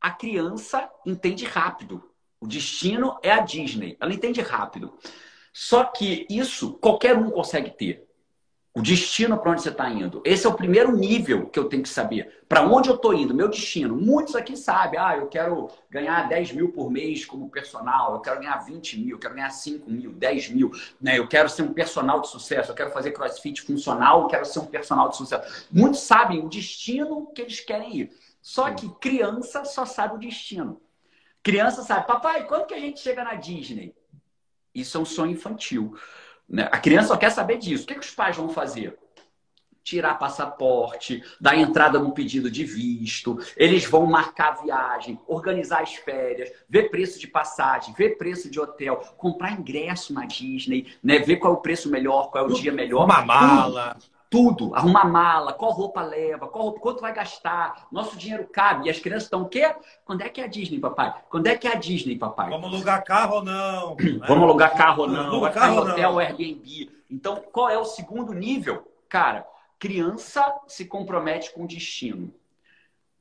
[0.00, 2.02] a criança entende rápido.
[2.40, 3.96] O destino é a Disney.
[4.00, 4.92] Ela entende rápido.
[5.56, 8.04] Só que isso qualquer um consegue ter.
[8.76, 10.20] O destino para onde você está indo.
[10.24, 12.42] Esse é o primeiro nível que eu tenho que saber.
[12.48, 13.94] Para onde eu estou indo, meu destino.
[13.94, 18.40] Muitos aqui sabem, ah, eu quero ganhar 10 mil por mês como personal, eu quero
[18.40, 21.16] ganhar 20 mil, eu quero ganhar 5 mil, 10 mil, né?
[21.20, 24.58] eu quero ser um personal de sucesso, eu quero fazer crossfit funcional, eu quero ser
[24.58, 25.68] um personal de sucesso.
[25.70, 28.10] Muitos sabem o destino que eles querem ir.
[28.42, 30.82] Só que criança só sabe o destino.
[31.44, 33.94] Criança sabe, papai, quando que a gente chega na Disney?
[34.74, 35.96] Isso é um sonho infantil.
[36.48, 36.68] Né?
[36.70, 37.84] A criança só quer saber disso.
[37.84, 38.98] O que, que os pais vão fazer?
[39.82, 45.94] Tirar passaporte, dar entrada no pedido de visto, eles vão marcar a viagem, organizar as
[45.94, 51.18] férias, ver preço de passagem, ver preço de hotel, comprar ingresso na Disney, né?
[51.18, 53.04] ver qual é o preço melhor, qual é o dia melhor.
[53.04, 53.96] Uma mala
[54.34, 58.88] tudo, arrumar mala, qual roupa leva, qual roupa, quanto vai gastar, nosso dinheiro cabe.
[58.88, 59.72] E as crianças estão o quê?
[60.04, 61.14] Quando é que é a Disney, papai?
[61.30, 62.50] Quando é que é a Disney, papai?
[62.50, 63.96] Vamos alugar carro ou não?
[64.26, 65.38] Vamos alugar carro ou não?
[65.38, 66.90] Vai ficar em hotel Airbnb.
[67.08, 68.90] Então, qual é o segundo nível?
[69.08, 69.46] Cara,
[69.78, 72.34] criança se compromete com o destino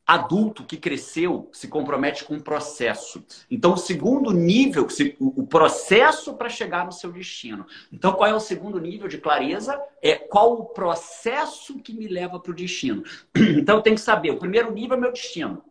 [0.05, 3.23] adulto que cresceu se compromete com o processo.
[3.49, 4.87] Então, o segundo nível,
[5.19, 7.65] o processo para chegar no seu destino.
[7.91, 9.81] Então, qual é o segundo nível de clareza?
[10.01, 13.03] É qual o processo que me leva para o destino.
[13.63, 15.63] Então, eu tenho que saber, o primeiro nível é meu destino.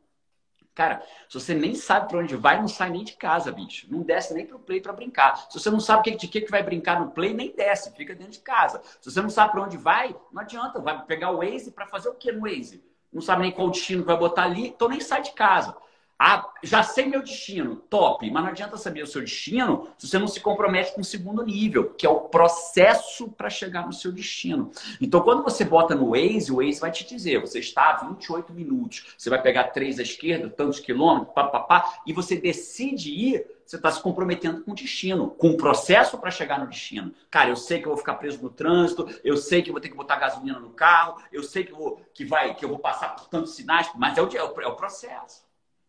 [0.75, 3.87] Cara, se você nem sabe para onde vai, não sai nem de casa, bicho.
[3.90, 5.37] Não desce nem pro play para brincar.
[5.51, 8.33] Se você não sabe de que, que vai brincar no play, nem desce, fica dentro
[8.33, 8.81] de casa.
[9.01, 10.81] Se você não sabe para onde vai, não adianta.
[10.81, 12.83] Vai pegar o Waze para fazer o que no Waze?
[13.12, 15.77] Não sabe nem qual destino vai botar ali, então nem sai de casa.
[16.25, 20.20] Ah, já sei meu destino, top, mas não adianta saber o seu destino se você
[20.20, 24.12] não se compromete com o segundo nível, que é o processo para chegar no seu
[24.12, 24.70] destino.
[25.01, 28.53] Então, quando você bota no Waze, o Waze vai te dizer: você está a 28
[28.53, 33.77] minutos, você vai pegar três à esquerda, tantos quilômetros, papapá, e você decide ir, você
[33.77, 37.12] está se comprometendo com o destino, com o processo para chegar no destino.
[37.31, 39.81] Cara, eu sei que eu vou ficar preso no trânsito, eu sei que eu vou
[39.81, 42.68] ter que botar gasolina no carro, eu sei que, eu vou, que, vai, que eu
[42.68, 45.42] vou passar por tantos sinais, mas é o, é o processo.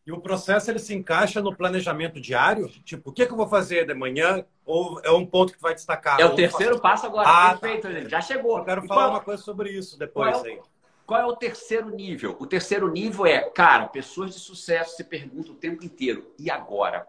[0.05, 2.67] E o processo ele se encaixa no planejamento diário?
[2.83, 4.45] Tipo, o que, é que eu vou fazer de manhã?
[4.65, 6.19] Ou é um ponto que vai destacar?
[6.19, 7.27] É o terceiro passo agora.
[7.27, 8.09] Ah, Perfeito, tá.
[8.09, 8.57] já chegou.
[8.57, 9.11] Eu quero e falar qual...
[9.11, 10.63] uma coisa sobre isso depois qual é, o...
[11.05, 12.35] qual é o terceiro nível?
[12.37, 17.07] O terceiro nível é, cara, pessoas de sucesso se perguntam o tempo inteiro: e agora?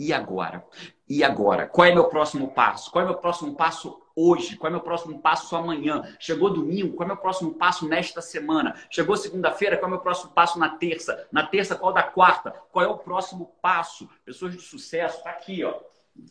[0.00, 0.64] E agora?
[1.06, 1.66] E agora?
[1.66, 2.90] Qual é meu próximo passo?
[2.90, 4.56] Qual é meu próximo passo hoje?
[4.56, 6.16] Qual é meu próximo passo amanhã?
[6.18, 8.74] Chegou domingo, qual é meu próximo passo nesta semana?
[8.88, 11.28] Chegou segunda-feira, qual é meu próximo passo na terça?
[11.30, 12.50] Na terça, qual da quarta?
[12.72, 14.08] Qual é o próximo passo?
[14.24, 15.74] Pessoas de sucesso, tá aqui, ó.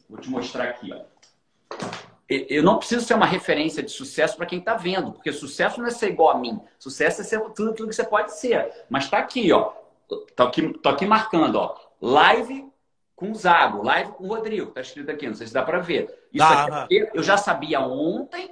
[0.10, 1.04] Vou te mostrar aqui, ó.
[2.28, 5.86] Eu não preciso ser uma referência de sucesso para quem está vendo, porque sucesso não
[5.86, 6.60] é ser igual a mim.
[6.80, 8.86] Sucesso é ser tudo aquilo que você pode ser.
[8.90, 9.74] Mas está aqui, ó.
[10.36, 11.76] Tô aqui, tô aqui marcando, ó.
[12.02, 12.69] Live
[13.20, 15.80] com o Zago, live com o Rodrigo, tá escrito aqui, não sei se dá para
[15.80, 16.08] ver.
[16.32, 18.50] Isso ah, aqui, eu já sabia ontem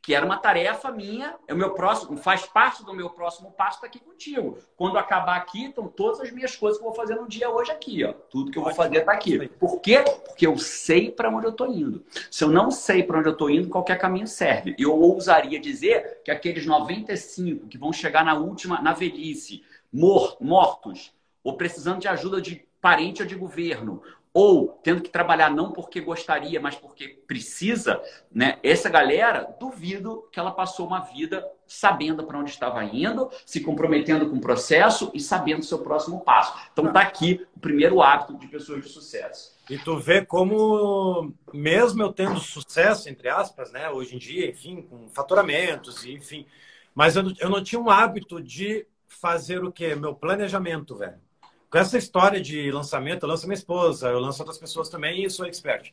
[0.00, 3.80] que era uma tarefa minha, é o meu próximo, faz parte do meu próximo passo
[3.80, 4.56] tá aqui contigo.
[4.76, 7.72] Quando acabar aqui, estão todas as minhas coisas que eu vou fazer no dia hoje
[7.72, 8.12] aqui, ó.
[8.12, 9.48] Tudo que eu vou fazer tá aqui.
[9.48, 10.04] Por quê?
[10.28, 12.04] Porque eu sei para onde eu tô indo.
[12.30, 14.76] Se eu não sei para onde eu tô indo, qualquer caminho serve.
[14.78, 21.12] Eu ousaria dizer que aqueles 95 que vão chegar na última, na velhice, mortos,
[21.42, 24.00] ou precisando de ajuda de parente ou de governo,
[24.32, 28.60] ou tendo que trabalhar não porque gostaria, mas porque precisa, né?
[28.62, 34.30] Essa galera, duvido que ela passou uma vida sabendo para onde estava indo, se comprometendo
[34.30, 36.56] com o processo e sabendo o seu próximo passo.
[36.72, 39.56] Então tá aqui o primeiro hábito de pessoas de sucesso.
[39.68, 44.80] E tu vê como, mesmo eu tendo sucesso, entre aspas, né, hoje em dia, enfim,
[44.80, 46.46] com faturamentos, enfim,
[46.94, 49.96] mas eu, eu não tinha um hábito de fazer o quê?
[49.96, 51.26] Meu planejamento, velho
[51.70, 55.30] com essa história de lançamento, eu lanço minha esposa, eu lanço outras pessoas também e
[55.30, 55.92] sou expert.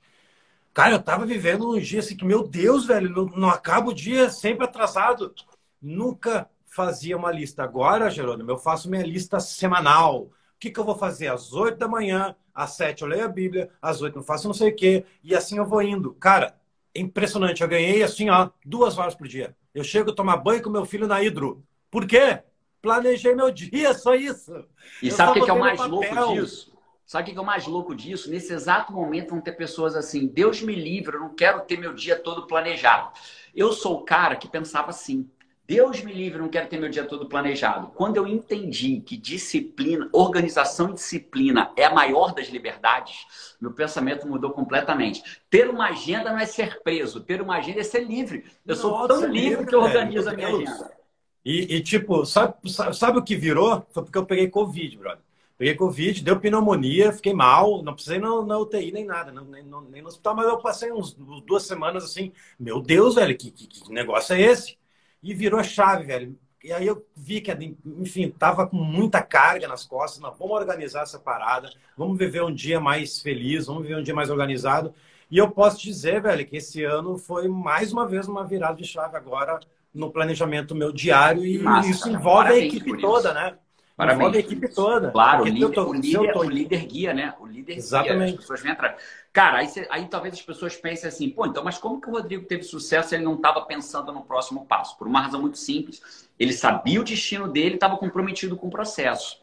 [0.74, 3.94] Cara, eu tava vivendo um dia assim que, meu Deus, velho, não, não acaba o
[3.94, 5.34] dia sempre atrasado.
[5.82, 7.64] Nunca fazia uma lista.
[7.64, 10.24] Agora, Jerônimo, eu faço minha lista semanal.
[10.24, 11.28] O que, que eu vou fazer?
[11.28, 14.54] Às 8 da manhã, às 7 eu leio a Bíblia, às 8 eu faço não
[14.54, 16.14] sei o quê, e assim eu vou indo.
[16.16, 16.56] Cara,
[16.96, 17.62] impressionante.
[17.62, 19.56] Eu ganhei assim, ó, duas horas por dia.
[19.74, 21.64] Eu chego a tomar banho com meu filho na hidro.
[21.92, 22.42] Por quê?
[22.84, 24.54] Planejei meu dia, só isso.
[25.02, 26.74] E eu sabe o que, que é o mais louco disso?
[27.06, 28.30] Sabe o que é o mais louco disso?
[28.30, 31.94] Nesse exato momento vão ter pessoas assim: Deus me livre, eu não quero ter meu
[31.94, 33.12] dia todo planejado.
[33.56, 35.30] Eu sou o cara que pensava assim:
[35.66, 37.88] Deus me livre, eu não quero ter meu dia todo planejado.
[37.96, 44.28] Quando eu entendi que disciplina, organização e disciplina é a maior das liberdades, meu pensamento
[44.28, 45.24] mudou completamente.
[45.50, 48.46] Ter uma agenda não é ser preso, ter uma agenda é ser livre.
[48.66, 51.03] Eu sou Nossa, tão livre que eu organizo a minha agenda.
[51.46, 52.56] E, e, tipo, sabe,
[52.94, 53.86] sabe o que virou?
[53.92, 55.24] Foi porque eu peguei Covid, brother.
[55.58, 59.64] Peguei Covid, deu pneumonia, fiquei mal, não precisei na, na UTI nem nada, não, nem,
[59.64, 63.52] no, nem no hospital, mas eu passei uns duas semanas assim, meu Deus, velho, que,
[63.52, 64.78] que, que negócio é esse?
[65.22, 66.38] E virou a chave, velho.
[66.64, 67.52] E aí eu vi que,
[67.86, 72.54] enfim, tava com muita carga nas costas, não, vamos organizar essa parada, vamos viver um
[72.54, 74.94] dia mais feliz, vamos viver um dia mais organizado.
[75.30, 78.86] E eu posso dizer, velho, que esse ano foi mais uma vez uma virada de
[78.86, 79.60] chave agora
[79.94, 83.58] no planejamento meu diário e Massa, isso envolve a equipe toda, né?
[83.96, 84.20] Parabéns.
[84.20, 85.12] Envolve a equipe toda.
[85.12, 86.40] Claro, o líder, tô, o, líder, tô...
[86.40, 87.34] o líder, guia, né?
[87.40, 88.26] O líder Exatamente.
[88.26, 89.02] guia, as pessoas vêm atrás.
[89.32, 92.46] Cara, aí, aí talvez as pessoas pensem assim, pô, então, mas como que o Rodrigo
[92.46, 94.98] teve sucesso se ele não estava pensando no próximo passo?
[94.98, 96.28] Por uma razão muito simples.
[96.40, 99.38] Ele sabia o destino dele, estava comprometido com o processo.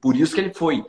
[0.00, 0.84] Por isso que ele foi.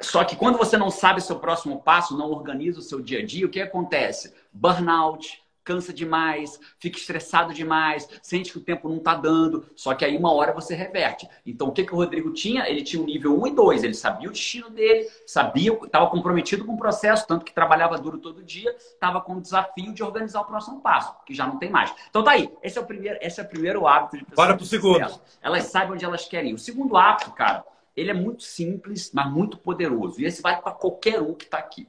[0.00, 3.20] Só que quando você não sabe o seu próximo passo, não organiza o seu dia
[3.20, 4.34] a dia, o que acontece?
[4.52, 10.02] Burnout, cansa demais, fica estressado demais, sente que o tempo não está dando, só que
[10.02, 11.28] aí uma hora você reverte.
[11.44, 12.66] Então o que, que o Rodrigo tinha?
[12.66, 16.06] Ele tinha o um nível 1 e 2, ele sabia o destino dele, sabia, estava
[16.08, 20.02] comprometido com o processo, tanto que trabalhava duro todo dia, estava com o desafio de
[20.02, 21.92] organizar o próximo passo, que já não tem mais.
[22.08, 24.46] Então tá aí, esse é o primeiro, esse é o primeiro hábito de pessoas.
[24.46, 25.20] Bora pro segundo.
[25.42, 26.54] Elas sabem onde elas querem ir.
[26.54, 27.62] O segundo hábito, cara,
[27.94, 30.18] ele é muito simples, mas muito poderoso.
[30.18, 31.86] E esse vai para qualquer um que está aqui.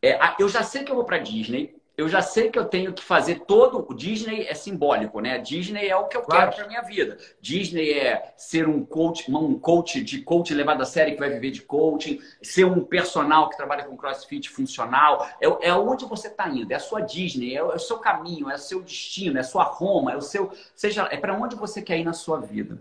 [0.00, 2.92] É, eu já sei que eu vou para Disney, eu já sei que eu tenho
[2.92, 3.84] que fazer todo.
[3.88, 5.36] O Disney é simbólico, né?
[5.38, 6.52] Disney é o que eu claro.
[6.52, 7.18] quero para minha vida.
[7.40, 11.50] Disney é ser um coach, um coach de coach levado a sério que vai viver
[11.50, 15.28] de coaching, ser um personal que trabalha com crossfit funcional.
[15.40, 17.98] É, é onde você está indo, é a sua Disney, é o, é o, seu
[17.98, 20.52] caminho, é o seu destino, é a sua Roma, é o seu.
[20.76, 22.80] Seja, é para onde você quer ir na sua vida.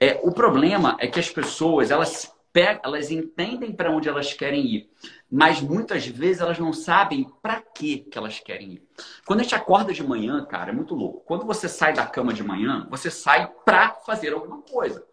[0.00, 4.64] É, o problema é que as pessoas, elas pegam, elas entendem para onde elas querem
[4.64, 4.90] ir
[5.30, 8.88] mas muitas vezes elas não sabem para que que elas querem ir.
[9.26, 11.22] Quando a gente acorda de manhã, cara, é muito louco.
[11.26, 15.04] Quando você sai da cama de manhã, você sai para fazer alguma coisa.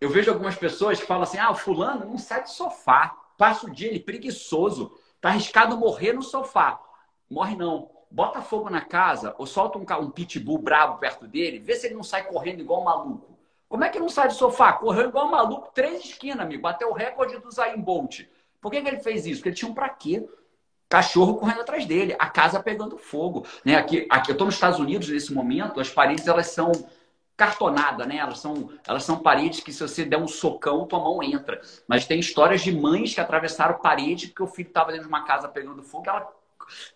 [0.00, 3.66] Eu vejo algumas pessoas que falam assim: "Ah, o fulano não sai do sofá, passa
[3.66, 6.80] o dia ele preguiçoso, tá arriscado morrer no sofá".
[7.28, 7.90] Morre não.
[8.10, 11.96] Bota fogo na casa ou solta um, um pitbull brabo perto dele, vê se ele
[11.96, 13.35] não sai correndo igual um maluco.
[13.68, 14.72] Como é que não sai do sofá?
[14.72, 16.62] Correu igual um maluco, três esquinas, amigo.
[16.62, 18.22] Bateu o recorde do Zayn Bolt.
[18.60, 19.36] Por que, que ele fez isso?
[19.40, 20.28] Porque ele tinha um pra quê?
[20.88, 23.44] Cachorro correndo atrás dele, a casa pegando fogo.
[23.64, 23.74] Né?
[23.74, 26.70] Aqui, aqui eu estou nos Estados Unidos nesse momento, as paredes elas são
[27.36, 28.16] cartonadas, né?
[28.16, 31.60] Elas são, elas são paredes que se você der um socão, tua mão entra.
[31.86, 35.24] Mas tem histórias de mães que atravessaram parede porque o filho estava dentro de uma
[35.24, 36.32] casa pegando fogo, ela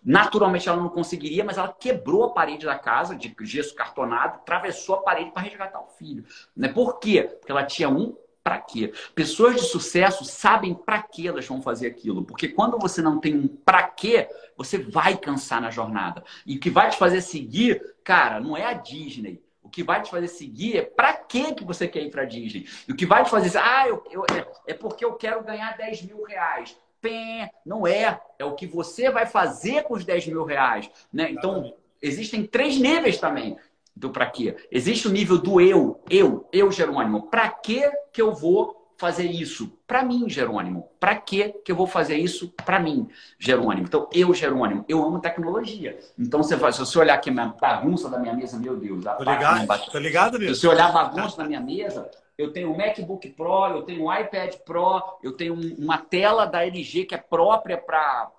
[0.03, 4.95] naturalmente ela não conseguiria, mas ela quebrou a parede da casa de gesso cartonado, atravessou
[4.95, 6.25] a parede para resgatar o filho.
[6.55, 6.67] Né?
[6.67, 7.23] Por quê?
[7.23, 8.91] Porque ela tinha um para quê.
[9.13, 13.35] Pessoas de sucesso sabem para que elas vão fazer aquilo, porque quando você não tem
[13.35, 16.23] um para quê, você vai cansar na jornada.
[16.45, 19.41] E o que vai te fazer seguir, cara, não é a Disney.
[19.63, 22.67] O que vai te fazer seguir é para que que você quer ir para Disney.
[22.87, 25.77] E o que vai te fazer, ah, eu, eu, é, é porque eu quero ganhar
[25.77, 26.75] 10 mil reais.
[27.01, 28.21] Pé, não é.
[28.37, 30.89] É o que você vai fazer com os 10 mil reais.
[31.11, 31.31] Né?
[31.31, 33.57] Então, existem três níveis também
[33.95, 34.55] do para quê.
[34.71, 37.23] Existe o nível do eu, eu, eu, Jerônimo.
[37.23, 39.71] Para que que eu vou fazer isso?
[39.87, 40.87] Para mim, Jerônimo.
[40.99, 43.09] Para que que eu vou fazer isso para mim,
[43.39, 43.87] Jerônimo?
[43.87, 45.99] Então, eu, Jerônimo, eu amo tecnologia.
[46.17, 49.03] Então, você vai, se você olhar aqui a bagunça da minha mesa, meu Deus.
[49.03, 50.55] Tô ligado, tô ligado nisso.
[50.55, 54.05] Se você olhar a bagunça da minha mesa, eu tenho um MacBook Pro, eu tenho
[54.05, 58.31] um iPad Pro, eu tenho uma tela da LG que é própria para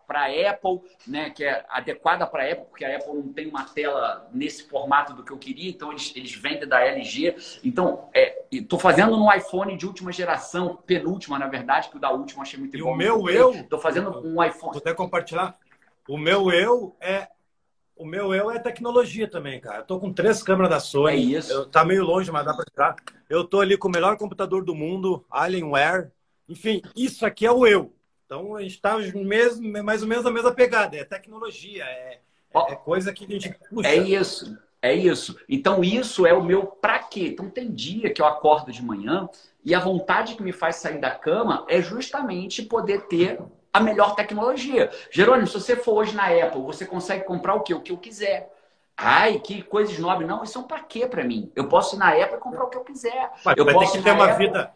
[0.50, 4.68] Apple, né, que é adequada para Apple, porque a Apple não tem uma tela nesse
[4.68, 7.36] formato do que eu queria, então eles, eles vendem da LG.
[7.64, 8.08] Então,
[8.50, 12.42] estou é, fazendo um iPhone de última geração, penúltima, na verdade, que o da última
[12.42, 12.92] achei muito e bom.
[12.92, 13.52] o meu eu...
[13.54, 14.72] Estou fazendo um iPhone...
[14.72, 15.56] Vou até compartilhar.
[16.08, 17.28] O meu eu é
[17.96, 19.78] o meu eu é tecnologia também, cara.
[19.78, 21.12] Eu tô com três câmeras da Sony.
[21.12, 21.52] É isso.
[21.52, 22.96] Eu, tá meio longe, mas dá pra tirar.
[23.28, 26.10] Eu tô ali com o melhor computador do mundo, Alienware.
[26.48, 27.94] Enfim, isso aqui é o eu.
[28.26, 30.96] Então a gente tá mesmo, mais ou menos a mesma pegada.
[30.96, 32.20] É tecnologia, é,
[32.54, 33.88] é coisa que a gente puxa.
[33.88, 34.58] É isso.
[34.82, 35.38] É isso.
[35.48, 37.28] Então, isso é o meu pra quê?
[37.28, 39.28] Então, tem dia que eu acordo de manhã
[39.64, 43.38] e a vontade que me faz sair da cama é justamente poder ter
[43.72, 44.90] a melhor tecnologia.
[45.10, 47.72] Jerônimo, se você for hoje na Apple, você consegue comprar o que?
[47.72, 48.52] O que eu quiser.
[48.96, 50.28] Ai, que coisas nobres.
[50.28, 51.50] Não, isso é um pra quê para mim?
[51.56, 53.32] Eu posso ir na Apple e comprar o que eu quiser.
[53.44, 54.46] Mas eu vai ter que ter uma Apple...
[54.46, 54.74] vida.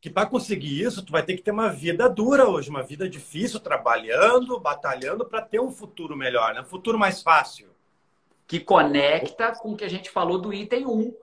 [0.00, 3.06] Que para conseguir isso, tu vai ter que ter uma vida dura hoje, uma vida
[3.06, 6.62] difícil, trabalhando, batalhando para ter um futuro melhor, né?
[6.62, 7.68] um futuro mais fácil.
[8.46, 11.14] Que conecta com o que a gente falou do item 1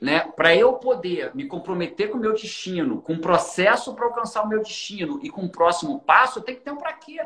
[0.00, 0.20] né?
[0.20, 4.48] Para eu poder me comprometer com o meu destino, com o processo para alcançar o
[4.48, 7.20] meu destino e com o próximo passo, eu tenho que ter um para quê.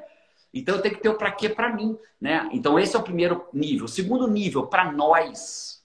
[0.53, 2.49] Então eu tenho que ter o um para quê para mim, né?
[2.53, 3.85] Então esse é o primeiro nível.
[3.85, 5.83] O segundo nível para nós,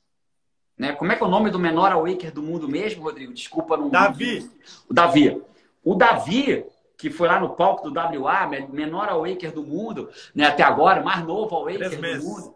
[0.77, 0.93] né?
[0.93, 3.33] Como é que é o nome do menor awaker do mundo mesmo, Rodrigo?
[3.33, 3.89] Desculpa não.
[3.89, 4.49] Davi.
[4.89, 5.41] O Davi.
[5.83, 6.65] O Davi
[6.97, 10.45] que foi lá no palco do WA, menor awaker do mundo, né?
[10.45, 12.55] Até agora, mais novo awaker do mundo.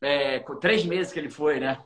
[0.00, 1.78] É, três meses que ele foi, né?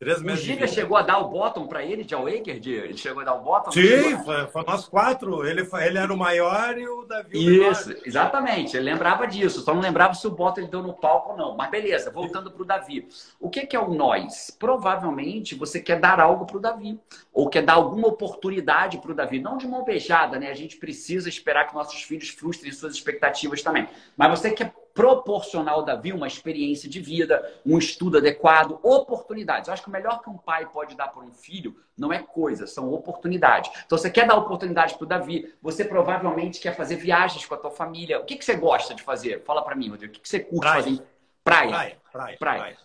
[0.00, 2.58] Três o Giga chegou a dar o bottom para ele de Awaker?
[2.58, 3.70] De, ele chegou a dar o bottom?
[3.70, 5.46] Sim, foi, foi nós quatro.
[5.46, 8.02] Ele, ele era o maior e o Davi o Isso, menor.
[8.06, 8.74] exatamente.
[8.74, 9.60] Ele lembrava disso.
[9.60, 11.54] Só não lembrava se o bottom ele deu no palco ou não.
[11.54, 13.06] Mas beleza, voltando para o Davi.
[13.38, 14.50] O que, que é o nós?
[14.58, 16.98] Provavelmente você quer dar algo para o Davi.
[17.30, 19.38] Ou quer dar alguma oportunidade para o Davi.
[19.38, 20.50] Não de mão beijada, né?
[20.50, 23.86] A gente precisa esperar que nossos filhos frustrem suas expectativas também.
[24.16, 29.66] Mas você quer proporcionar ao Davi uma experiência de vida, um estudo adequado, oportunidades.
[29.66, 32.18] Eu acho que o melhor que um pai pode dar para um filho não é
[32.18, 33.70] coisa, são oportunidades.
[33.86, 37.56] Então, você quer dar oportunidade para o Davi, você provavelmente quer fazer viagens com a
[37.56, 38.20] tua família.
[38.20, 39.42] O que, que você gosta de fazer?
[39.42, 40.12] Fala para mim, Rodrigo.
[40.12, 40.82] O que, que você curte praia.
[40.82, 41.02] fazer?
[41.42, 41.70] Praia.
[41.70, 41.96] Praia.
[42.12, 42.58] praia, praia.
[42.58, 42.76] praia.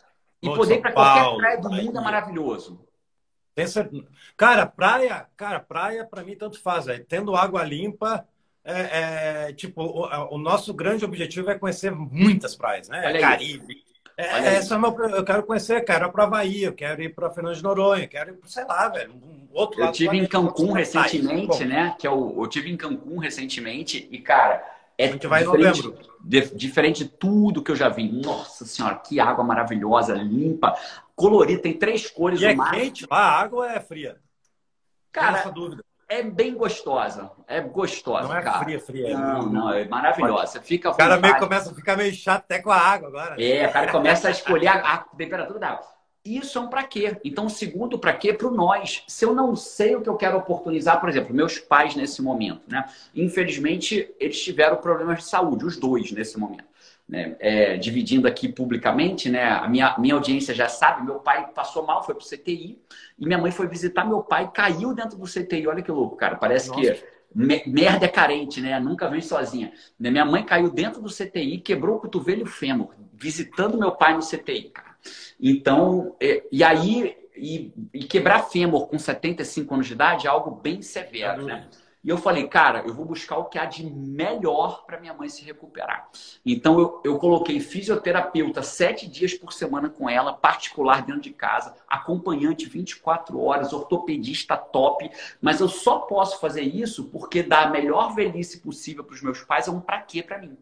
[0.41, 2.79] E poder ir para qualquer praia do mundo é maravilhoso.
[3.53, 3.89] Pensa...
[4.37, 7.03] Cara, praia, cara, praia para mim tanto faz, véio.
[7.05, 8.25] tendo água limpa,
[8.65, 13.03] é, é, tipo, o, o, nosso grande objetivo é conhecer muitas praias, né?
[13.05, 13.85] Olha Caribe.
[14.17, 17.29] É, essa é meu, eu quero conhecer, quero ir para Bahia, eu quero ir para
[17.29, 21.63] Fernando de Noronha, quero ir, sei lá, velho, um outro Eu tive em Cancún recentemente,
[21.63, 21.95] né?
[21.99, 24.63] Que é o, eu tive em Cancún recentemente e, cara,
[24.97, 25.93] É a gente vai diferente.
[26.23, 28.11] De, diferente de tudo que eu já vi.
[28.11, 30.75] Nossa senhora, que água maravilhosa, limpa,
[31.15, 32.41] colorida, tem três cores.
[32.41, 32.71] E é mar.
[32.71, 33.05] quente?
[33.11, 34.17] a água é fria.
[35.11, 35.83] Cara, essa dúvida.
[36.07, 37.31] É bem gostosa.
[37.47, 38.63] É gostosa, não é cara.
[38.63, 39.17] fria, fria.
[39.17, 40.53] Não, não, é maravilhosa.
[40.53, 43.41] Você fica o cara meio começa a ficar meio chato até com a água agora.
[43.41, 45.95] É, o cara começa a escolher a, a temperatura da água.
[46.23, 47.17] Isso é um para quê.
[47.23, 48.33] Então, o segundo para quê?
[48.33, 49.03] Para o nós.
[49.07, 52.61] Se eu não sei o que eu quero oportunizar, por exemplo, meus pais nesse momento,
[52.67, 52.83] né?
[53.13, 56.65] Infelizmente, eles tiveram problemas de saúde, os dois nesse momento.
[57.07, 57.35] Né?
[57.39, 59.43] É, dividindo aqui publicamente, né?
[59.43, 62.81] A minha, minha audiência já sabe, meu pai passou mal, foi para o CTI,
[63.19, 65.67] e minha mãe foi visitar meu pai, caiu dentro do CTI.
[65.67, 66.35] Olha que louco, cara.
[66.35, 66.81] Parece Nossa.
[66.81, 67.03] que
[67.35, 68.79] merda é carente, né?
[68.79, 69.73] Nunca vem sozinha.
[69.99, 70.09] Né?
[70.09, 74.15] Minha mãe caiu dentro do CTI, quebrou o cotovelo e o fêmur, visitando meu pai
[74.15, 74.95] no CTI, cara.
[75.39, 80.51] Então, é, e aí, e, e, quebrar fêmur com 75 anos de idade é algo
[80.51, 81.67] bem severo, né?
[82.05, 85.27] E eu falei, cara, eu vou buscar o que há de melhor para minha mãe
[85.27, 86.07] se recuperar.
[86.45, 91.73] Então eu, eu coloquei fisioterapeuta sete dias por semana com ela, particular dentro de casa,
[91.87, 95.09] acompanhante 24 horas, ortopedista top.
[95.41, 99.41] Mas eu só posso fazer isso porque dar a melhor velhice possível para os meus
[99.41, 100.55] pais é um para quê para mim.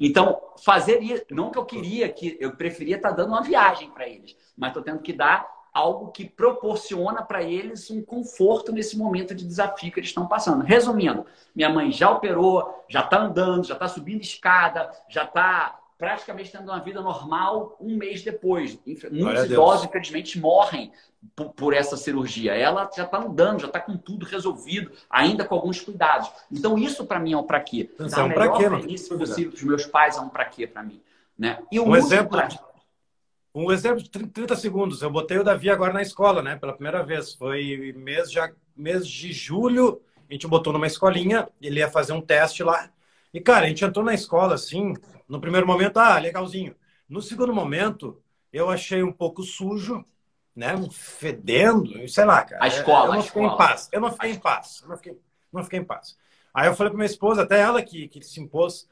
[0.00, 3.88] Então, fazer isso, não que eu queria, que eu preferia estar tá dando uma viagem
[3.92, 8.98] para eles, mas estou tendo que dar algo que proporciona para eles um conforto nesse
[8.98, 10.64] momento de desafio que eles estão passando.
[10.64, 16.50] Resumindo, minha mãe já operou, já está andando, já está subindo escada, já está praticamente
[16.50, 18.76] tendo uma vida normal um mês depois.
[19.10, 20.90] Muitos idosos, infelizmente, morrem
[21.36, 22.54] por, por, essa cirurgia.
[22.54, 26.28] Ela já está andando, já está com tudo resolvido, ainda com alguns cuidados.
[26.50, 27.88] Então, isso para mim é um para quê?
[27.98, 28.68] Dar é um para quê,
[29.16, 31.00] possível meus pais é um para quê para mim.
[31.38, 31.58] Né?
[31.70, 32.48] E um exemplo, pra...
[33.54, 35.02] Um exemplo de 30 segundos.
[35.02, 36.56] Eu botei o Davi agora na escola, né?
[36.56, 37.34] Pela primeira vez.
[37.34, 40.00] Foi mês, já, mês de julho.
[40.28, 41.48] A gente botou numa escolinha.
[41.60, 42.90] Ele ia fazer um teste lá.
[43.32, 44.94] E, cara, a gente entrou na escola assim.
[45.28, 46.74] No primeiro momento, ah, legalzinho.
[47.08, 50.04] No segundo momento, eu achei um pouco sujo,
[50.54, 50.74] né?
[50.90, 52.62] Fedendo, sei lá, cara.
[52.62, 53.08] A escola.
[53.08, 53.88] Eu não fiquei em paz.
[53.92, 54.80] Eu não fiquei em paz.
[54.82, 55.20] Eu não fiquei,
[55.52, 56.16] não fiquei em paz.
[56.52, 58.88] Aí eu falei para minha esposa, até ela que, que se impôs.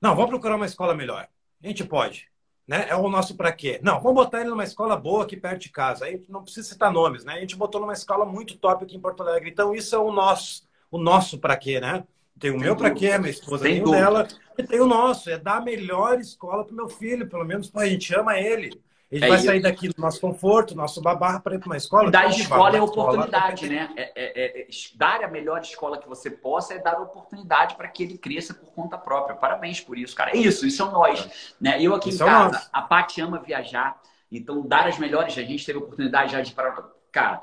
[0.00, 1.28] Não, vamos procurar uma escola melhor.
[1.62, 2.28] A gente pode.
[2.70, 2.86] Né?
[2.88, 3.80] É o nosso para quê?
[3.82, 6.04] Não, vamos botar ele numa escola boa aqui perto de casa.
[6.04, 7.32] Aí não precisa citar nomes, né?
[7.34, 9.50] A gente botou numa escola muito top aqui em Porto Alegre.
[9.50, 12.04] Então isso é o nosso, o nosso para quê, né?
[12.38, 14.86] Tem o tem meu para quê, minha esposa tem, tem o dela, e tem o
[14.86, 15.28] nosso.
[15.28, 18.80] É dar a melhor escola para meu filho, pelo menos pô, a gente ama ele.
[19.10, 19.46] Ele é vai isso.
[19.46, 22.08] sair daqui do nosso conforto, nosso babá, para ir para uma escola.
[22.08, 23.92] E dar escola é oportunidade, escola, né?
[23.96, 28.04] É, é, é, dar a melhor escola que você possa é dar oportunidade para que
[28.04, 29.34] ele cresça por conta própria.
[29.34, 30.30] Parabéns por isso, cara.
[30.30, 31.54] É isso, isso é nós.
[31.60, 31.82] Né?
[31.82, 35.66] Eu aqui isso em casa, a Paty ama viajar, então dar as melhores, a gente
[35.66, 36.70] teve a oportunidade já de para
[37.12, 37.42] Cara,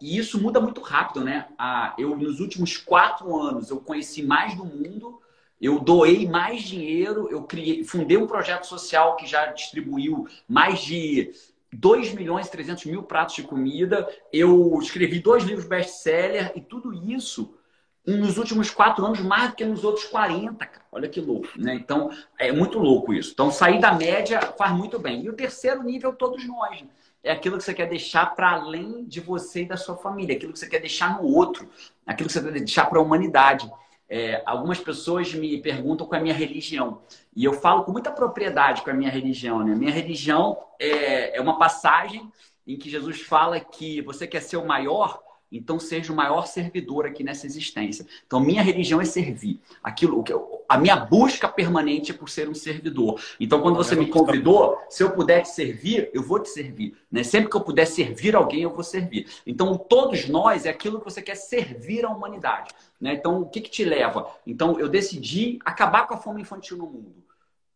[0.00, 1.48] e isso muda muito rápido, né?
[1.58, 5.20] Ah, eu, nos últimos quatro anos, eu conheci mais do mundo
[5.60, 11.32] eu doei mais dinheiro, eu criei, fundei um projeto social que já distribuiu mais de
[11.72, 14.08] 2 milhões e 300 mil pratos de comida.
[14.32, 17.54] Eu escrevi dois livros best-seller e tudo isso
[18.06, 20.86] nos últimos quatro anos mais do que nos outros 40, cara.
[20.90, 21.74] Olha que louco, né?
[21.74, 23.32] Então, é muito louco isso.
[23.32, 25.22] Então, sair da média faz muito bem.
[25.22, 26.84] E o terceiro nível, todos nós.
[27.22, 30.52] É aquilo que você quer deixar para além de você e da sua família, aquilo
[30.52, 31.68] que você quer deixar no outro,
[32.06, 33.70] aquilo que você quer deixar para a humanidade.
[34.08, 37.02] É, algumas pessoas me perguntam qual é a minha religião.
[37.36, 39.62] E eu falo com muita propriedade com a minha religião.
[39.64, 39.74] Né?
[39.74, 42.30] Minha religião é, é uma passagem
[42.66, 47.06] em que Jesus fala que você quer ser o maior, então seja o maior servidor
[47.06, 48.06] aqui nessa existência.
[48.26, 49.60] Então minha religião é servir.
[49.82, 50.32] Aquilo que
[50.68, 53.20] a minha busca permanente é por ser um servidor.
[53.40, 57.22] Então quando você me convidou, se eu puder te servir, eu vou te servir, né?
[57.22, 59.26] Sempre que eu puder servir alguém, eu vou servir.
[59.46, 63.14] Então todos nós é aquilo que você quer servir à humanidade, né?
[63.14, 64.28] Então o que que te leva?
[64.46, 67.27] Então eu decidi acabar com a fome infantil no mundo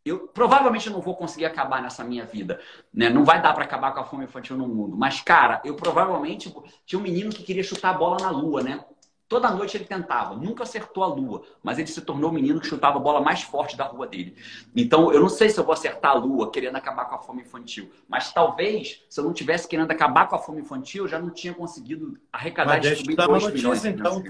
[0.04, 2.60] eu provavelmente não vou conseguir acabar nessa minha vida,
[2.92, 3.08] né?
[3.08, 4.96] Não vai dar para acabar com a fome infantil no mundo.
[4.96, 6.52] Mas cara, eu provavelmente
[6.84, 8.84] tinha um menino que queria chutar a bola na lua, né?
[9.28, 12.66] Toda noite ele tentava, nunca acertou a lua, mas ele se tornou o menino que
[12.66, 14.36] chutava a bola mais forte da rua dele.
[14.76, 17.40] Então, eu não sei se eu vou acertar a lua querendo acabar com a fome
[17.40, 21.18] infantil, mas talvez, se eu não tivesse querendo acabar com a fome infantil, eu já
[21.18, 23.84] não tinha conseguido arrecadar mas e distribuir 2 milhões.
[23.86, 24.22] Então,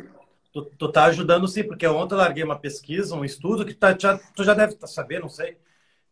[0.52, 3.96] tu, tu tá ajudando sim, porque ontem eu larguei uma pesquisa, um estudo que tá,
[3.98, 5.56] já, tu já deve saber, não sei,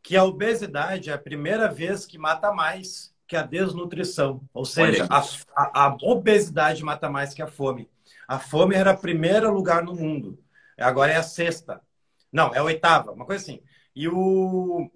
[0.02, 4.40] que a obesidade é a primeira vez que mata mais que a desnutrição.
[4.52, 5.20] Ou seja, a,
[5.54, 7.88] a, a, obesidade mata mais que a fome.
[8.26, 10.42] A fome era o primeiro lugar no mundo.
[10.76, 11.80] Agora é a sexta.
[12.32, 13.60] Não, é a oitava, uma coisa assim.
[13.94, 14.90] E, o,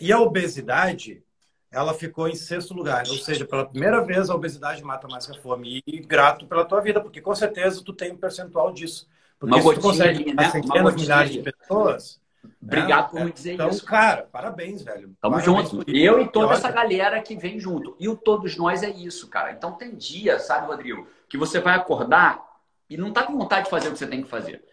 [0.00, 1.22] e a obesidade,
[1.70, 3.04] ela ficou em sexto lugar.
[3.08, 5.82] Ou seja, pela primeira vez a obesidade mata mais que a fome.
[5.86, 9.08] E grato pela tua vida, porque com certeza tu tem um percentual disso.
[9.38, 10.50] Porque uma se tu consegue né?
[10.50, 12.20] centenas, milhares de pessoas...
[12.62, 13.78] Obrigado é, por me dizer então, isso.
[13.78, 15.14] Então, cara, parabéns, velho.
[15.20, 15.90] Tamo parabéns junto.
[15.90, 17.96] Eu e toda essa galera que vem junto.
[17.98, 19.52] E o todos nós é isso, cara.
[19.52, 22.42] Então tem dia, sabe, Rodrigo, que você vai acordar
[22.88, 24.64] e não tá com vontade de fazer o que você tem que fazer.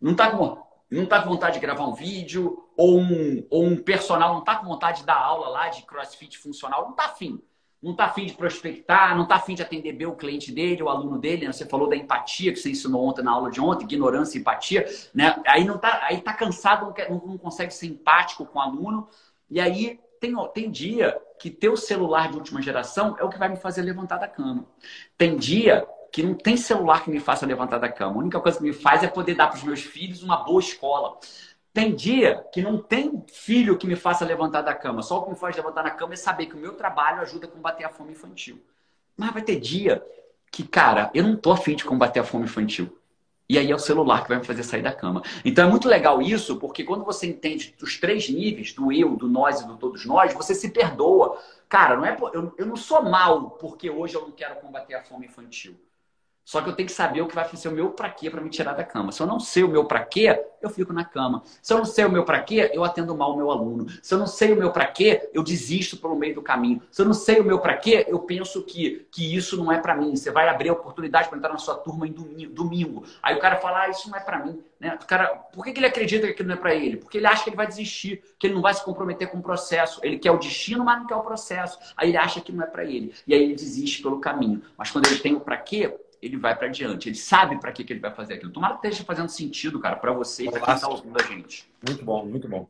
[0.00, 0.60] Não tá com,
[0.92, 4.56] não tá com vontade de gravar um vídeo, ou um, ou um personal não tá
[4.56, 7.42] com vontade de dar aula lá de crossfit funcional, não tá afim
[7.82, 10.88] não está afim de prospectar, não está afim de atender bem o cliente dele, o
[10.88, 11.52] aluno dele, né?
[11.52, 14.86] Você falou da empatia que você ensinou ontem na aula de ontem, ignorância e empatia,
[15.12, 15.42] né?
[15.44, 19.08] Aí não tá, aí tá cansado, não, quer, não, consegue ser empático com o aluno.
[19.50, 23.48] E aí tem, tem dia que teu celular de última geração é o que vai
[23.48, 24.64] me fazer levantar da cama.
[25.18, 28.16] Tem dia que não tem celular que me faça levantar da cama.
[28.16, 30.60] A única coisa que me faz é poder dar para os meus filhos uma boa
[30.60, 31.18] escola.
[31.72, 35.00] Tem dia que não tem filho que me faça levantar da cama.
[35.00, 37.46] Só o que me faz levantar da cama é saber que o meu trabalho ajuda
[37.46, 38.62] a combater a fome infantil.
[39.16, 40.04] Mas vai ter dia
[40.50, 42.94] que, cara, eu não tô afim de combater a fome infantil.
[43.48, 45.22] E aí é o celular que vai me fazer sair da cama.
[45.42, 49.28] Então é muito legal isso, porque quando você entende os três níveis, do eu, do
[49.28, 51.38] nós e do todos nós, você se perdoa.
[51.70, 52.16] Cara, não é
[52.58, 55.74] eu não sou mal porque hoje eu não quero combater a fome infantil.
[56.44, 58.40] Só que eu tenho que saber o que vai ser o meu para quê para
[58.40, 59.12] me tirar da cama.
[59.12, 61.42] Se eu não sei o meu para quê, eu fico na cama.
[61.60, 63.86] Se eu não sei o meu para quê, eu atendo mal o meu aluno.
[64.02, 66.82] Se eu não sei o meu para quê, eu desisto pelo meio do caminho.
[66.90, 69.78] Se eu não sei o meu para quê, eu penso que, que isso não é
[69.78, 70.14] para mim.
[70.14, 73.04] Você vai abrir a oportunidade para entrar na sua turma em domingo.
[73.22, 74.62] Aí o cara fala, ah, isso não é para mim.
[74.82, 74.98] Né?
[75.00, 76.96] O cara, por que, que ele acredita que aquilo não é para ele?
[76.96, 79.42] Porque ele acha que ele vai desistir, que ele não vai se comprometer com o
[79.42, 80.00] processo.
[80.02, 81.78] Ele quer o destino, mas não quer o processo.
[81.96, 83.14] Aí ele acha que não é para ele.
[83.26, 84.60] E aí ele desiste pelo caminho.
[84.76, 87.08] Mas quando ele tem o para quê, ele vai para diante.
[87.08, 88.52] Ele sabe para que, que ele vai fazer aquilo.
[88.52, 91.68] Tomara que esteja fazendo sentido, cara, para você e para quem está ouvindo a gente.
[91.86, 92.68] Muito bom, muito bom.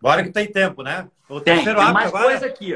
[0.00, 1.08] Bora que tem tempo, né?
[1.28, 2.24] O tem, tem mais agora...
[2.24, 2.72] coisa aqui.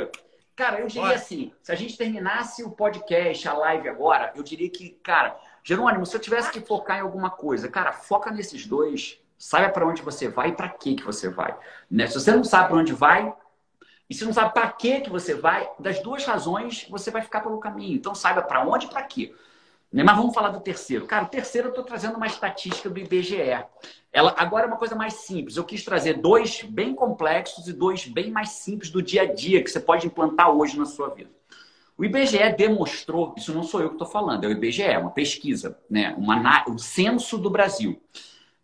[0.54, 1.14] Cara, eu diria Bora.
[1.14, 6.04] assim, se a gente terminasse o podcast, a live agora, eu diria que, cara, Jerônimo,
[6.04, 10.02] se eu tivesse que focar em alguma coisa, cara, foca nesses dois, saiba para onde
[10.02, 11.56] você vai e para que que você vai.
[11.90, 12.08] Né?
[12.08, 13.32] Se você não sabe para onde vai,
[14.10, 17.40] e se não sabe para que que você vai, das duas razões, você vai ficar
[17.40, 17.94] pelo caminho.
[17.94, 19.34] Então saiba para onde e para quê.
[19.92, 20.02] Né?
[20.02, 21.06] Mas vamos falar do terceiro.
[21.06, 23.64] Cara, o terceiro eu estou trazendo uma estatística do IBGE.
[24.12, 25.56] Ela agora é uma coisa mais simples.
[25.56, 29.62] Eu quis trazer dois bem complexos e dois bem mais simples do dia a dia
[29.62, 31.30] que você pode implantar hoje na sua vida.
[31.96, 35.10] O IBGE demonstrou, isso não sou eu que estou falando, é o IBGE, é uma
[35.10, 36.14] pesquisa, né?
[36.16, 38.00] uma, um censo do Brasil.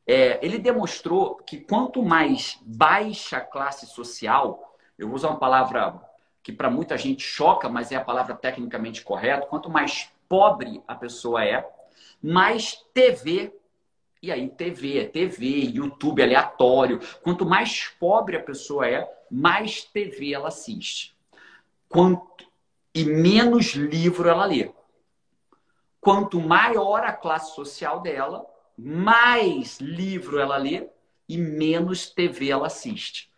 [0.06, 6.00] É, ele demonstrou que quanto mais baixa a classe social, eu vou usar uma palavra
[6.44, 10.94] que para muita gente choca, mas é a palavra tecnicamente correta, quanto mais pobre a
[10.94, 11.68] pessoa é,
[12.22, 13.52] mais TV,
[14.22, 17.00] e aí TV é TV, YouTube aleatório.
[17.22, 21.14] Quanto mais pobre a pessoa é, mais TV ela assiste.
[21.88, 22.46] Quanto
[22.94, 24.70] e menos livro ela lê.
[26.00, 28.46] Quanto maior a classe social dela,
[28.76, 30.88] mais livro ela lê
[31.28, 33.30] e menos TV ela assiste.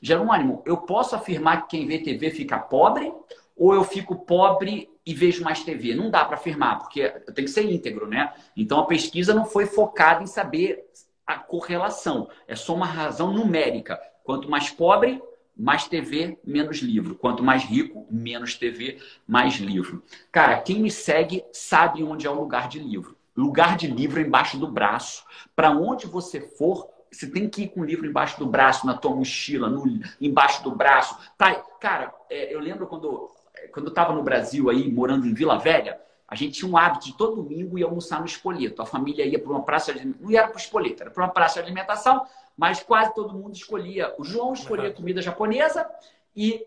[0.00, 3.12] Jerônimo, eu posso afirmar que quem vê TV fica pobre
[3.56, 5.94] ou eu fico pobre e vejo mais TV.
[5.94, 8.32] Não dá para afirmar, porque tem que ser íntegro, né?
[8.56, 10.84] Então a pesquisa não foi focada em saber
[11.26, 12.28] a correlação.
[12.46, 14.00] É só uma razão numérica.
[14.24, 15.20] Quanto mais pobre,
[15.56, 17.14] mais TV, menos livro.
[17.14, 20.02] Quanto mais rico, menos TV, mais livro.
[20.30, 23.16] Cara, quem me segue sabe onde é o lugar de livro.
[23.36, 25.24] Lugar de livro embaixo do braço.
[25.56, 28.94] Para onde você for, você tem que ir com o livro embaixo do braço, na
[28.94, 29.84] tua mochila, no,
[30.20, 31.16] embaixo do braço.
[31.36, 33.30] Tá, cara, é, eu lembro quando
[33.68, 37.06] quando eu estava no Brasil aí, morando em Vila Velha, a gente tinha um hábito
[37.06, 38.80] de todo domingo ir almoçar no Espoleto.
[38.80, 40.06] A família ia para uma praça de...
[40.18, 43.54] Não era para o Espoleto, era para uma praça de alimentação, mas quase todo mundo
[43.54, 44.14] escolhia.
[44.18, 44.94] O João escolhia uhum.
[44.94, 45.86] comida japonesa
[46.34, 46.64] e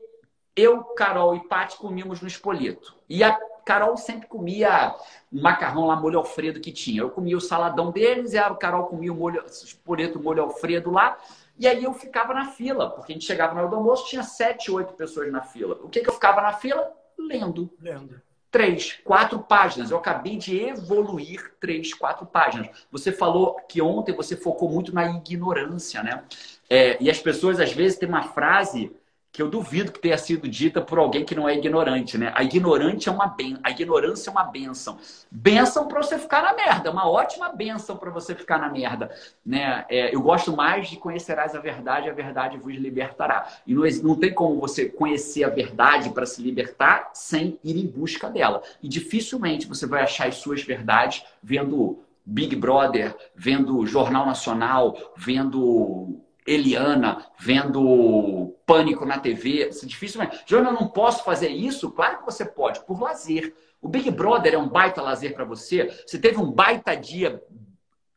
[0.55, 2.95] eu, Carol e Paty comíamos no Espoleto.
[3.09, 4.95] E a Carol sempre comia
[5.31, 7.01] o macarrão lá, molho Alfredo que tinha.
[7.01, 11.17] Eu comia o saladão deles e a Carol comia o molho, Espoleto, molho Alfredo lá.
[11.57, 14.93] E aí eu ficava na fila, porque a gente chegava do almoço, tinha sete, oito
[14.93, 15.79] pessoas na fila.
[15.81, 16.91] O que, que eu ficava na fila?
[17.17, 17.69] Lendo.
[17.81, 18.21] Lendo.
[18.51, 19.91] Três, quatro páginas.
[19.91, 22.69] Eu acabei de evoluir três, quatro páginas.
[22.91, 26.23] Você falou que ontem você focou muito na ignorância, né?
[26.69, 28.95] É, e as pessoas, às vezes, têm uma frase
[29.35, 32.31] que eu duvido que tenha sido dita por alguém que não é ignorante, né?
[32.33, 33.57] A ignorante é uma ben...
[33.61, 34.97] a ignorância é uma benção.
[35.29, 39.13] Benção para você ficar na merda, uma ótima benção para você ficar na merda,
[39.45, 39.85] né?
[39.89, 43.45] É, eu gosto mais de conhecerás a verdade, a verdade vos libertará.
[43.67, 47.87] E não, não tem como você conhecer a verdade para se libertar sem ir em
[47.87, 48.63] busca dela.
[48.81, 56.21] E dificilmente você vai achar as suas verdades vendo Big Brother, vendo Jornal Nacional, vendo
[56.45, 59.69] Eliana, vendo Pânico na TV.
[59.69, 60.43] Isso é dificilmente.
[60.45, 61.91] Joana, eu não posso fazer isso?
[61.91, 63.53] Claro que você pode, por lazer.
[63.81, 65.87] O Big Brother é um baita lazer para você.
[66.05, 67.41] Você teve um baita dia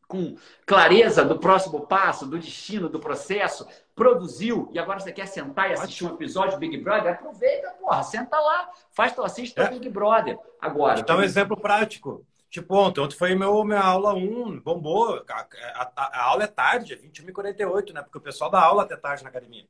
[0.08, 5.68] com clareza do próximo passo, do destino, do processo, produziu e agora você quer sentar
[5.68, 9.68] e assistir um episódio do Big Brother, aproveita, porra, senta lá, faz tu assiste é.
[9.68, 10.38] Big Brother.
[10.58, 10.98] Agora.
[10.98, 12.24] Então, um exemplo prático.
[12.50, 15.22] Tipo, ontem, ontem foi meu, minha aula 1, bombou.
[15.28, 18.02] A, a, a, aula é tarde, é 21h48, né?
[18.02, 19.66] Porque o pessoal dá aula até tarde na academia.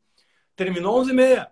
[0.55, 1.49] Terminou 11h30.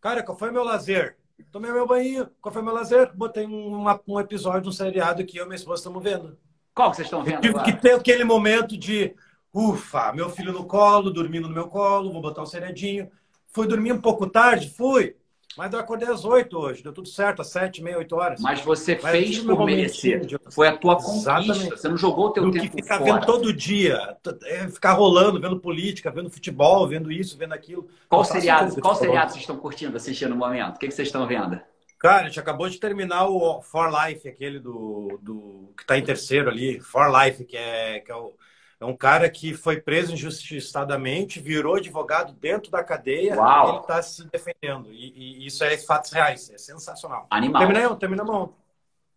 [0.00, 1.16] Cara, qual foi meu lazer?
[1.50, 2.28] Tomei meu banho.
[2.40, 3.10] Qual foi meu lazer?
[3.14, 6.38] Botei um, um episódio, um seriado que eu e minha esposa estamos vendo.
[6.74, 7.40] Qual que vocês estão vendo?
[7.40, 9.14] Tive que ter aquele momento de
[9.52, 13.10] ufa, meu filho no colo, dormindo no meu colo, vou botar um seriadinho.
[13.48, 14.70] Fui dormir um pouco tarde?
[14.70, 15.16] Fui.
[15.58, 18.40] Mas eu acordei às 8 hoje, deu tudo certo, às 7, meia, 8 horas.
[18.40, 20.24] Mas você Mas fez por merecer.
[20.24, 20.38] De...
[20.52, 21.40] Foi a tua conquista.
[21.40, 21.70] Exatamente.
[21.70, 23.14] Você não jogou o teu Do tempo que ficar fora.
[23.14, 27.88] vendo todo dia, é, ficar rolando, vendo política, vendo futebol, vendo isso, vendo aquilo.
[28.08, 30.76] Qual seriado, qual seriado vocês estão curtindo assistir no momento?
[30.76, 31.60] O que, que vocês estão vendo?
[31.98, 36.04] Cara, a gente acabou de terminar o For Life, aquele do, do que está em
[36.04, 38.32] terceiro ali, For Life, que é, que é o
[38.80, 43.66] é um cara que foi preso injustiçadamente, virou advogado dentro da cadeia Uau.
[43.66, 44.92] e ele está se defendendo.
[44.92, 47.26] E, e, isso é fatos reais, é sensacional.
[47.28, 47.66] Animal.
[47.66, 48.68] Terminamos, terminamos ontem.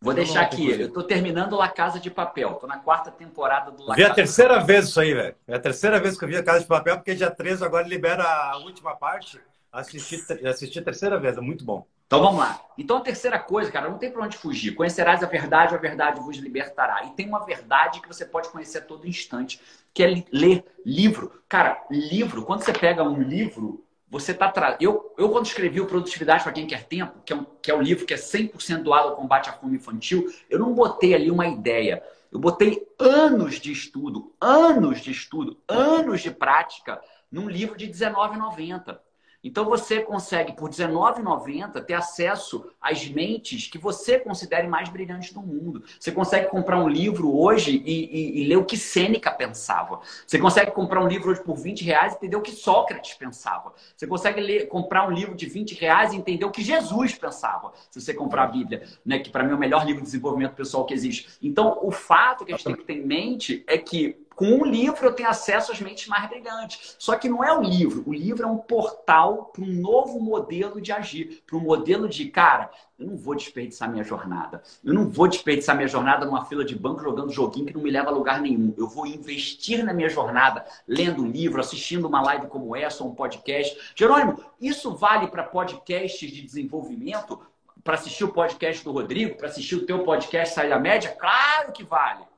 [0.04, 3.86] Vou deixar aqui, eu estou terminando La Casa de Papel, estou na quarta temporada do
[3.86, 5.36] La vi Casa a terceira vez isso aí, velho.
[5.48, 7.88] É a terceira vez que eu vi a Casa de Papel, porque dia 13 agora
[7.88, 9.40] libera a última parte.
[9.72, 11.86] Assisti, assisti a terceira vez, é muito bom.
[12.12, 12.60] Então vamos lá.
[12.78, 14.76] Então a terceira coisa, cara, não tem para onde fugir.
[14.76, 17.06] Conhecerás a verdade, a verdade vos libertará.
[17.06, 19.62] E tem uma verdade que você pode conhecer a todo instante,
[19.94, 21.42] que é ler livro.
[21.48, 24.76] Cara, livro, quando você pega um livro, você tá tra...
[24.82, 27.76] eu, eu quando escrevi o Produtividade para quem quer tempo, que é, um, que é
[27.76, 31.32] um livro que é 100% doado ao combate à fome infantil, eu não botei ali
[31.32, 32.04] uma ideia.
[32.30, 37.02] Eu botei anos de estudo, anos de estudo, anos de prática
[37.32, 39.00] num livro de R$19,90.
[39.44, 45.42] Então você consegue, por R$19,90, ter acesso às mentes que você considere mais brilhantes do
[45.42, 45.84] mundo.
[46.00, 50.02] Você consegue comprar um livro hoje e, e, e ler o que Sêneca pensava.
[50.26, 53.74] Você consegue comprar um livro hoje por 20 reais e entender o que Sócrates pensava.
[53.96, 57.74] Você consegue ler, comprar um livro de 20 reais e entender o que Jesus pensava.
[57.90, 60.54] Se você comprar a Bíblia, né, que para mim é o melhor livro de desenvolvimento
[60.54, 61.30] pessoal que existe.
[61.42, 64.66] Então, o fato que a gente tem que ter em mente é que com um
[64.66, 66.96] livro eu tenho acesso às mentes mais brilhantes.
[66.98, 68.04] Só que não é o livro.
[68.06, 72.26] O livro é um portal para um novo modelo de agir, para um modelo de,
[72.26, 74.62] cara, eu não vou desperdiçar minha jornada.
[74.84, 77.92] Eu não vou desperdiçar minha jornada numa fila de banco jogando joguinho que não me
[77.92, 78.74] leva a lugar nenhum.
[78.78, 83.12] Eu vou investir na minha jornada, lendo um livro, assistindo uma live como essa, ou
[83.12, 83.78] um podcast.
[83.96, 87.40] Jerônimo, isso vale para podcasts de desenvolvimento?
[87.84, 89.36] Para assistir o podcast do Rodrigo?
[89.36, 91.16] Para assistir o teu podcast Sair da Média?
[91.20, 92.31] Claro que vale.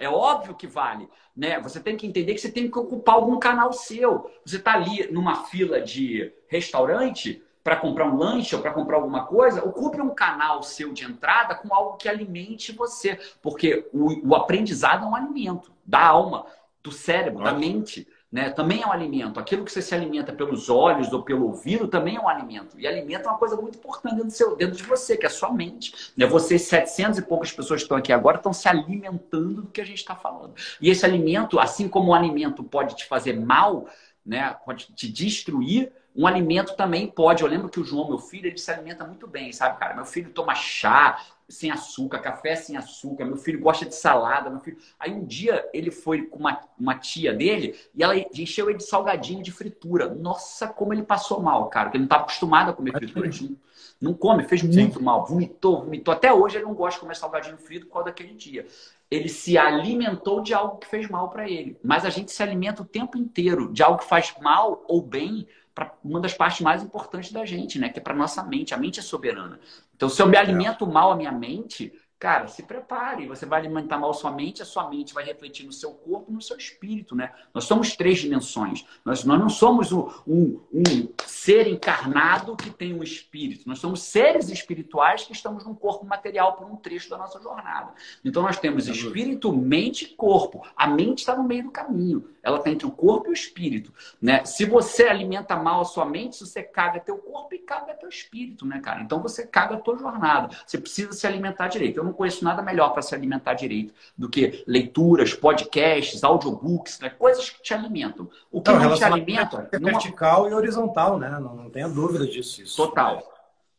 [0.00, 1.08] É óbvio que vale.
[1.36, 1.60] Né?
[1.60, 4.30] Você tem que entender que você tem que ocupar algum canal seu.
[4.44, 9.26] Você está ali numa fila de restaurante para comprar um lanche ou para comprar alguma
[9.26, 13.20] coisa, ocupe um canal seu de entrada com algo que alimente você.
[13.42, 16.46] Porque o, o aprendizado é um alimento da alma,
[16.82, 18.50] do cérebro, da mente né?
[18.50, 19.40] Também é um alimento.
[19.40, 22.78] Aquilo que você se alimenta pelos olhos ou pelo ouvido também é um alimento.
[22.78, 25.32] E alimento é uma coisa muito importante dentro, seu, dentro de você, que é a
[25.32, 26.12] sua mente.
[26.16, 26.26] Né?
[26.26, 29.84] Vocês, 700 e poucas pessoas que estão aqui agora, estão se alimentando do que a
[29.84, 30.54] gente está falando.
[30.80, 33.88] E esse alimento, assim como o alimento pode te fazer mal,
[34.24, 34.54] né?
[34.64, 37.42] pode te destruir, um alimento também pode.
[37.42, 39.94] Eu lembro que o João, meu filho, ele se alimenta muito bem, sabe, cara?
[39.94, 43.24] Meu filho toma chá sem açúcar, café sem açúcar.
[43.24, 44.50] Meu filho gosta de salada.
[44.50, 44.78] Meu filho...
[44.98, 48.84] Aí um dia ele foi com uma, uma tia dele e ela encheu ele de
[48.84, 50.08] salgadinho de fritura.
[50.08, 53.28] Nossa, como ele passou mal, cara, porque ele não estava acostumado a comer fritura.
[53.28, 53.56] Não,
[54.00, 55.04] não come, fez muito Sim.
[55.04, 56.14] mal, vomitou, vomitou.
[56.14, 58.66] Até hoje ele não gosta de comer salgadinho frito por causa daquele dia.
[59.10, 61.76] Ele se alimentou de algo que fez mal para ele.
[61.82, 65.46] Mas a gente se alimenta o tempo inteiro de algo que faz mal ou bem
[65.74, 67.88] para uma das partes mais importantes da gente, né?
[67.88, 68.74] Que é para nossa mente.
[68.74, 69.58] A mente é soberana.
[69.94, 73.26] Então, se eu me alimento mal a minha mente, Cara, se prepare.
[73.28, 76.42] Você vai alimentar mal sua mente, a sua mente vai refletir no seu corpo, no
[76.42, 77.32] seu espírito, né?
[77.54, 78.84] Nós somos três dimensões.
[79.02, 83.66] Nós, nós não somos um, um, um, ser encarnado que tem um espírito.
[83.66, 87.94] Nós somos seres espirituais que estamos num corpo material por um trecho da nossa jornada.
[88.22, 90.62] Então nós temos espírito, mente e corpo.
[90.76, 92.28] A mente está no meio do caminho.
[92.42, 94.44] Ela está entre o corpo e o espírito, né?
[94.44, 98.66] Se você alimenta mal a sua mente, você caga teu corpo e caga teu espírito,
[98.66, 99.02] né, cara?
[99.02, 100.54] Então você caga a tua jornada.
[100.66, 101.98] Você precisa se alimentar direito.
[101.98, 107.10] Eu não conheço nada melhor para se alimentar direito do que leituras, podcasts, audiobooks, né?
[107.10, 108.28] coisas que te alimentam.
[108.50, 109.68] O que não, não te alimenta.
[109.72, 111.28] É vertical e horizontal, né?
[111.30, 112.62] Não, não tenha dúvida disso.
[112.62, 112.76] Isso.
[112.76, 113.22] Total.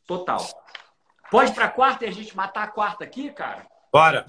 [0.06, 0.42] Total.
[1.30, 3.66] Pode para a quarta e a gente matar a quarta aqui, cara?
[3.92, 4.26] Bora.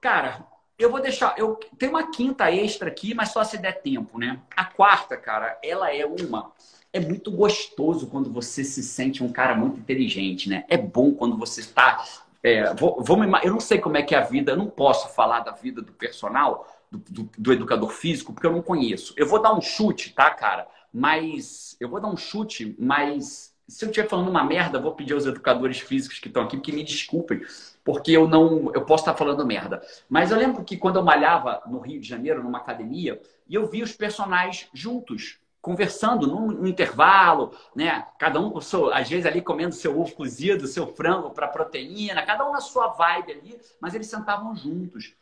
[0.00, 0.46] Cara,
[0.78, 1.34] eu vou deixar.
[1.38, 4.40] Eu tenho uma quinta extra aqui, mas só se der tempo, né?
[4.56, 6.52] A quarta, cara, ela é uma
[6.92, 10.64] é muito gostoso quando você se sente um cara muito inteligente, né?
[10.68, 12.04] É bom quando você está
[12.42, 14.68] é, vou, vou me, eu não sei como é que é a vida, eu não
[14.68, 19.14] posso falar da vida do personal, do, do, do, educador físico, porque eu não conheço.
[19.16, 20.66] Eu vou dar um chute, tá, cara?
[20.92, 25.12] Mas eu vou dar um chute, mas se eu estiver falando uma merda, vou pedir
[25.12, 27.40] aos educadores físicos que estão aqui que me desculpem,
[27.84, 29.80] porque eu não, eu posso estar falando merda.
[30.08, 33.66] Mas eu lembro que quando eu malhava no Rio de Janeiro, numa academia, e eu
[33.66, 38.06] vi os personagens juntos, conversando no, intervalo, né?
[38.18, 42.22] Cada um com seu, às vezes ali comendo seu ovo cozido, seu frango para proteína,
[42.22, 45.14] cada um na sua vibe ali, mas eles sentavam juntos.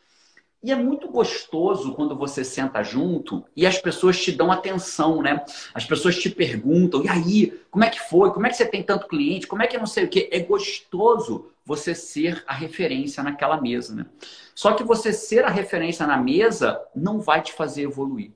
[0.60, 5.44] E é muito gostoso quando você senta junto e as pessoas te dão atenção, né?
[5.72, 8.32] As pessoas te perguntam, e aí, como é que foi?
[8.32, 9.46] Como é que você tem tanto cliente?
[9.46, 10.28] Como é que não sei o quê?
[10.32, 14.06] É gostoso você ser a referência naquela mesa, né?
[14.54, 18.32] Só que você ser a referência na mesa não vai te fazer evoluir.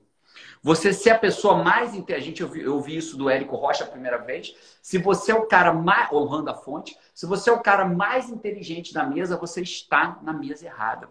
[0.63, 3.87] Você ser a pessoa mais inteligente, eu vi, eu vi isso do Érico Rocha a
[3.87, 4.55] primeira vez.
[4.81, 8.29] Se você é o cara mais, honrando a fonte, se você é o cara mais
[8.29, 11.09] inteligente da mesa, você está na mesa errada.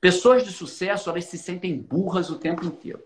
[0.00, 3.02] Pessoas de sucesso, elas se sentem burras o tempo inteiro.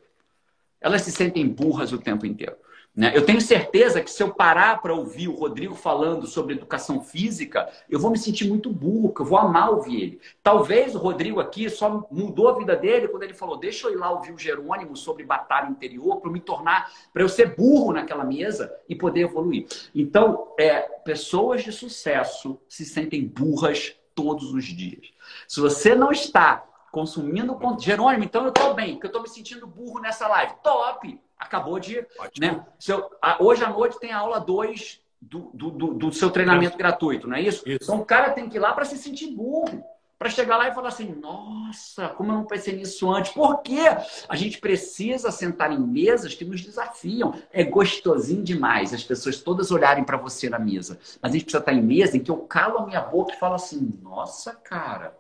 [0.83, 2.57] Elas se sentem burras o tempo inteiro.
[2.97, 3.13] Né?
[3.15, 7.71] Eu tenho certeza que se eu parar para ouvir o Rodrigo falando sobre educação física,
[7.91, 10.21] eu vou me sentir muito burro, que eu vou amar ouvir ele.
[10.43, 13.97] Talvez o Rodrigo aqui só mudou a vida dele quando ele falou: deixa eu ir
[13.97, 18.25] lá ouvir o Jerônimo sobre batalha interior para me tornar, para eu ser burro naquela
[18.25, 19.67] mesa e poder evoluir.
[19.95, 25.09] Então, é, pessoas de sucesso se sentem burras todos os dias.
[25.47, 27.59] Se você não está consumindo.
[27.79, 30.55] Jerônimo, então eu estou bem, que eu estou me sentindo burro nessa live.
[30.63, 31.26] Top!
[31.39, 32.07] Acabou de.
[32.39, 32.65] Né?
[32.79, 36.75] Seu, a, hoje à noite tem a aula 2 do, do, do, do, seu treinamento
[36.75, 36.79] é.
[36.79, 37.69] gratuito, não é isso?
[37.69, 37.85] isso?
[37.85, 39.85] Então o cara tem que ir lá para se sentir burro.
[40.19, 43.33] Para chegar lá e falar assim, nossa, como eu não pensei nisso antes?
[43.33, 43.83] Por quê?
[44.27, 47.35] A gente precisa sentar em mesas que nos desafiam.
[47.53, 50.99] É gostosinho demais as pessoas todas olharem para você na mesa.
[51.21, 53.39] Mas a gente precisa estar em mesa em que eu calo a minha boca e
[53.39, 55.15] falo assim, nossa, cara,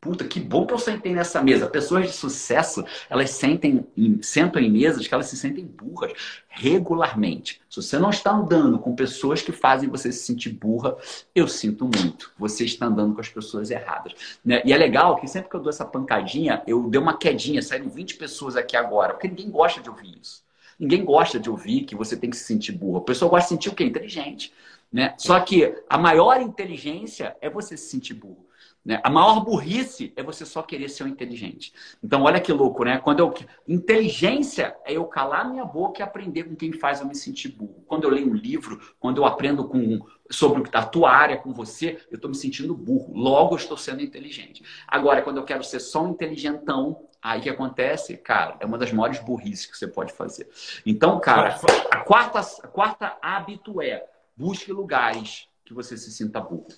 [0.00, 1.66] Puta, que bom que eu sentei nessa mesa.
[1.66, 3.86] Pessoas de sucesso, elas sentem,
[4.22, 6.14] sentam em mesas que elas se sentem burras
[6.48, 7.60] regularmente.
[7.68, 10.96] Se você não está andando com pessoas que fazem você se sentir burra,
[11.34, 12.32] eu sinto muito.
[12.38, 14.14] Você está andando com as pessoas erradas.
[14.42, 14.62] Né?
[14.64, 17.90] E é legal que sempre que eu dou essa pancadinha, eu dei uma quedinha, saíram
[17.90, 20.42] 20 pessoas aqui agora, porque ninguém gosta de ouvir isso.
[20.78, 23.00] Ninguém gosta de ouvir que você tem que se sentir burra.
[23.00, 23.84] A pessoa gosta de sentir o quê?
[23.84, 24.50] Inteligente.
[24.90, 25.12] Né?
[25.18, 28.48] Só que a maior inteligência é você se sentir burro.
[28.84, 28.98] Né?
[29.04, 31.72] A maior burrice é você só querer ser um inteligente.
[32.02, 32.98] Então, olha que louco, né?
[32.98, 33.34] Quando eu...
[33.68, 37.84] Inteligência é eu calar minha boca e aprender com quem faz eu me sentir burro.
[37.86, 40.00] Quando eu leio um livro, quando eu aprendo com
[40.30, 43.12] sobre a tua área com você, eu estou me sentindo burro.
[43.12, 44.62] Logo, eu estou sendo inteligente.
[44.86, 48.92] Agora, quando eu quero ser só um inteligentão, aí que acontece, cara, é uma das
[48.92, 50.48] maiores burrices que você pode fazer.
[50.86, 51.58] Então, cara,
[51.90, 54.06] a quarta, a quarta hábito é
[54.36, 56.68] busque lugares que você se sinta burro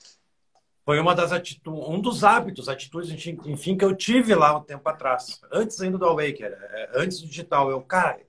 [0.85, 3.11] foi uma das atitudes, um dos hábitos, atitudes,
[3.47, 7.29] enfim, que eu tive lá um tempo atrás, antes ainda do Awaker, é, antes do
[7.29, 7.71] digital.
[7.71, 8.21] Eu, cara,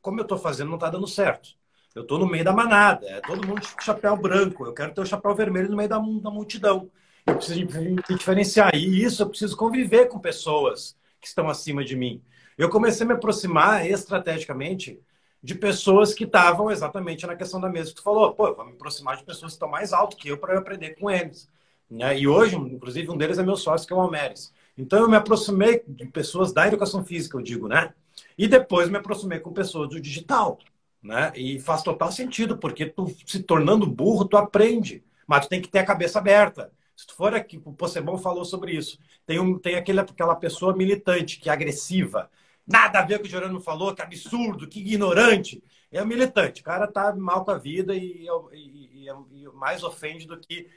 [0.00, 1.50] como eu estou fazendo, não está dando certo.
[1.94, 5.00] Eu estou no meio da manada, é todo mundo de chapéu branco, eu quero ter
[5.00, 6.90] o chapéu vermelho no meio da, da multidão.
[7.26, 7.66] Eu preciso
[8.08, 8.74] diferenciar.
[8.74, 12.22] E isso eu preciso conviver com pessoas que estão acima de mim.
[12.56, 15.00] Eu comecei a me aproximar estrategicamente
[15.42, 18.32] de pessoas que estavam exatamente na questão da mesa que tu falou.
[18.32, 20.58] Pô, eu vou me aproximar de pessoas que estão mais alto que eu para eu
[20.58, 21.48] aprender com eles.
[21.90, 22.18] Né?
[22.18, 24.52] E hoje, inclusive, um deles é meu sócio, que é o Almeres.
[24.76, 27.92] Então, eu me aproximei de pessoas da educação física, eu digo, né?
[28.36, 30.58] E depois me aproximei com pessoas do digital,
[31.02, 31.32] né?
[31.34, 35.02] E faz total sentido, porque tu se tornando burro, tu aprende.
[35.26, 36.72] Mas tu tem que ter a cabeça aberta.
[36.96, 38.98] Se tu for aqui, o Possebon falou sobre isso.
[39.26, 42.30] Tem, um, tem aquele, aquela pessoa militante, que é agressiva.
[42.66, 45.62] Nada a ver com o que o Gerônimo falou, que absurdo, que ignorante.
[45.90, 46.60] É um militante.
[46.60, 50.68] O cara tá mal com a vida e, e, e, e mais ofende do que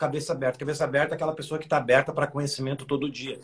[0.00, 0.58] cabeça aberta.
[0.58, 3.38] Cabeça aberta é aquela pessoa que está aberta para conhecimento todo dia.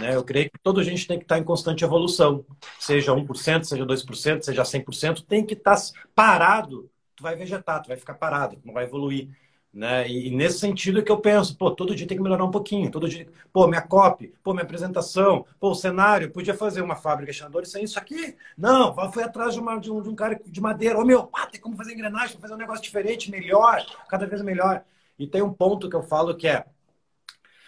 [0.00, 0.16] Né?
[0.16, 2.44] Eu creio que toda gente tem que estar tá em constante evolução.
[2.80, 5.82] Seja 1%, seja 2%, seja 100%, tem que estar tá
[6.14, 6.90] parado.
[7.14, 9.28] Tu vai vegetar, tu vai ficar parado, não vai evoluir.
[9.72, 10.08] Né?
[10.10, 12.90] E, nesse sentido é que eu penso, pô, todo dia tem que melhorar um pouquinho,
[12.90, 17.30] todo dia, pô, minha copy, pô, minha apresentação, pô, o cenário, podia fazer uma fábrica
[17.30, 18.36] de chanadores sem isso aqui?
[18.58, 21.46] Não, foi atrás de, uma, de, um, de um cara de madeira, ô meu, pá,
[21.46, 24.82] tem como fazer engrenagem, fazer um negócio diferente, melhor, cada vez melhor.
[25.20, 26.64] E tem um ponto que eu falo que é: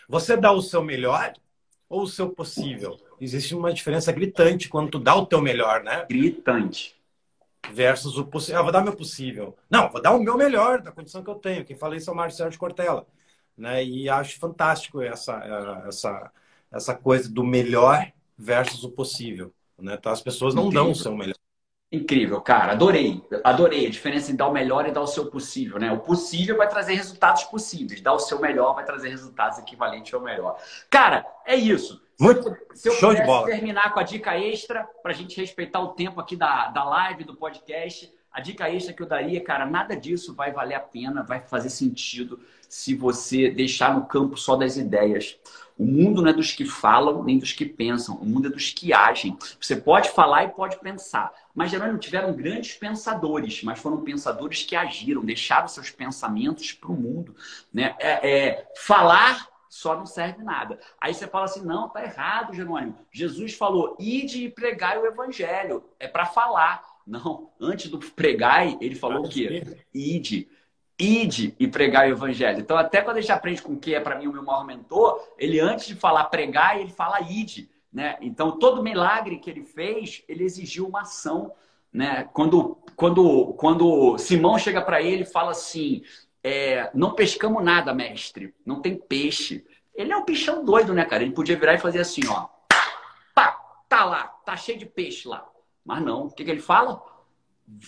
[0.08, 1.34] você dá o seu melhor
[1.86, 2.98] ou o seu possível?
[3.20, 6.06] Existe uma diferença gritante quando tu dá o teu melhor, né?
[6.08, 6.96] Gritante.
[7.70, 8.58] Versus o possível.
[8.58, 9.54] Ah, vou dar o meu possível.
[9.68, 11.62] Não, vou dar o meu melhor da condição que eu tenho.
[11.62, 13.06] Quem fala isso é o Marcelo de Cortella.
[13.54, 13.84] Né?
[13.84, 16.32] E acho fantástico essa, essa,
[16.72, 19.52] essa coisa do melhor versus o possível.
[19.78, 19.94] Né?
[19.98, 20.74] Então, as pessoas não Entendi.
[20.76, 21.36] dão o seu melhor.
[21.92, 22.72] Incrível, cara.
[22.72, 23.22] Adorei.
[23.44, 23.86] Adorei.
[23.86, 25.92] A diferença em dar o melhor e dar o seu possível, né?
[25.92, 28.00] O possível vai trazer resultados possíveis.
[28.00, 30.58] Dar o seu melhor vai trazer resultados equivalentes ao melhor.
[30.88, 32.02] Cara, é isso.
[32.18, 33.46] Muito Se eu show de bola.
[33.46, 37.24] terminar com a dica extra, para a gente respeitar o tempo aqui da, da live,
[37.24, 41.22] do podcast, a dica extra que eu daria, cara, nada disso vai valer a pena,
[41.22, 45.38] vai fazer sentido se você deixar no campo só das ideias.
[45.78, 48.70] O mundo não é dos que falam nem dos que pensam, o mundo é dos
[48.70, 49.36] que agem.
[49.60, 54.62] Você pode falar e pode pensar, mas geralmente não tiveram grandes pensadores, mas foram pensadores
[54.62, 57.34] que agiram, deixaram seus pensamentos para o mundo.
[57.72, 57.94] Né?
[57.98, 60.78] É, é, falar só não serve nada.
[61.00, 62.98] Aí você fala assim: não, tá errado, Jerônimo.
[63.10, 65.82] Jesus falou: ide e pregai o evangelho.
[65.98, 66.91] É para falar.
[67.12, 69.62] Não, antes do pregai, ele falou o quê?
[69.92, 70.48] Ide.
[70.98, 72.60] Ide e pregar o evangelho.
[72.60, 74.64] Então, até quando a gente aprende com o que é para mim o meu maior
[74.64, 77.68] mentor, ele antes de falar pregar, ele fala ide.
[77.92, 78.16] Né?
[78.22, 81.52] Então, todo milagre que ele fez, ele exigiu uma ação.
[81.92, 82.26] Né?
[82.32, 86.02] Quando, quando, quando Simão chega para ele e fala assim:
[86.42, 89.66] é, não pescamos nada, mestre, não tem peixe.
[89.94, 91.22] Ele é um bichão doido, né, cara?
[91.22, 92.48] Ele podia virar e fazer assim, ó.
[93.34, 93.52] Pá,
[93.86, 95.51] tá lá, tá cheio de peixe lá.
[95.84, 97.02] Mas não, o que, que ele fala?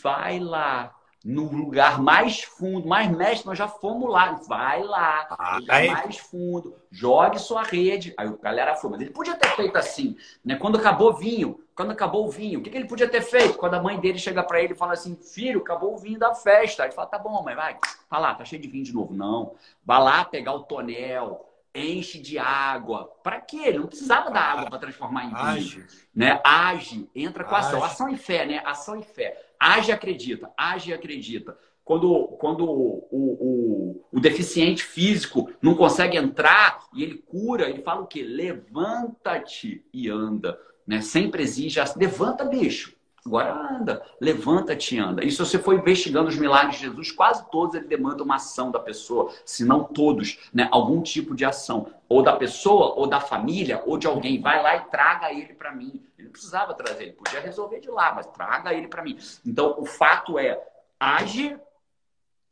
[0.02, 4.32] Vai lá, no lugar mais fundo, mais mestre, nós já fomos lá.
[4.46, 8.14] Vai lá, Ah, aí- mais fundo, jogue sua rede.
[8.16, 10.56] Aí a galera foi, mas ele podia ter feito assim, né?
[10.56, 13.58] Quando acabou o vinho, quando acabou o vinho, o que, que ele podia ter feito?
[13.58, 16.34] Quando a mãe dele chega pra ele e fala assim: Filho, acabou o vinho da
[16.34, 16.82] festa.
[16.82, 17.78] Aí ele fala: Tá bom, mãe, vai,
[18.08, 19.12] tá lá, tá cheio de vinho de novo.
[19.14, 23.10] Não, vai lá pegar o tonel, enche de água.
[23.22, 23.62] Pra quê?
[23.66, 25.86] Ele não precisava da água para transformar em vinho Age.
[26.14, 26.40] né?
[26.44, 27.82] Age, entra com ação.
[27.82, 27.92] Age.
[27.92, 28.62] Ação e fé, né?
[28.64, 29.36] Ação e fé.
[29.58, 31.56] Age e acredita, age e acredita.
[31.84, 38.02] Quando, quando o, o, o deficiente físico não consegue entrar e ele cura, ele fala
[38.02, 38.22] o quê?
[38.22, 40.58] Levanta-te e anda.
[40.86, 41.00] Né?
[41.02, 42.93] Sempre exige, levanta, bicho.
[43.26, 45.24] Agora anda, levanta-te e anda.
[45.24, 48.70] E se você for investigando os milagres de Jesus, quase todos ele demanda uma ação
[48.70, 50.68] da pessoa, se não todos, né?
[50.70, 54.42] Algum tipo de ação, ou da pessoa, ou da família, ou de alguém.
[54.42, 56.04] Vai lá e traga ele para mim.
[56.18, 59.18] Ele não precisava trazer, ele podia resolver de lá, mas traga ele para mim.
[59.44, 60.62] Então, o fato é,
[61.00, 61.58] age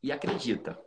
[0.03, 0.79] e acredita.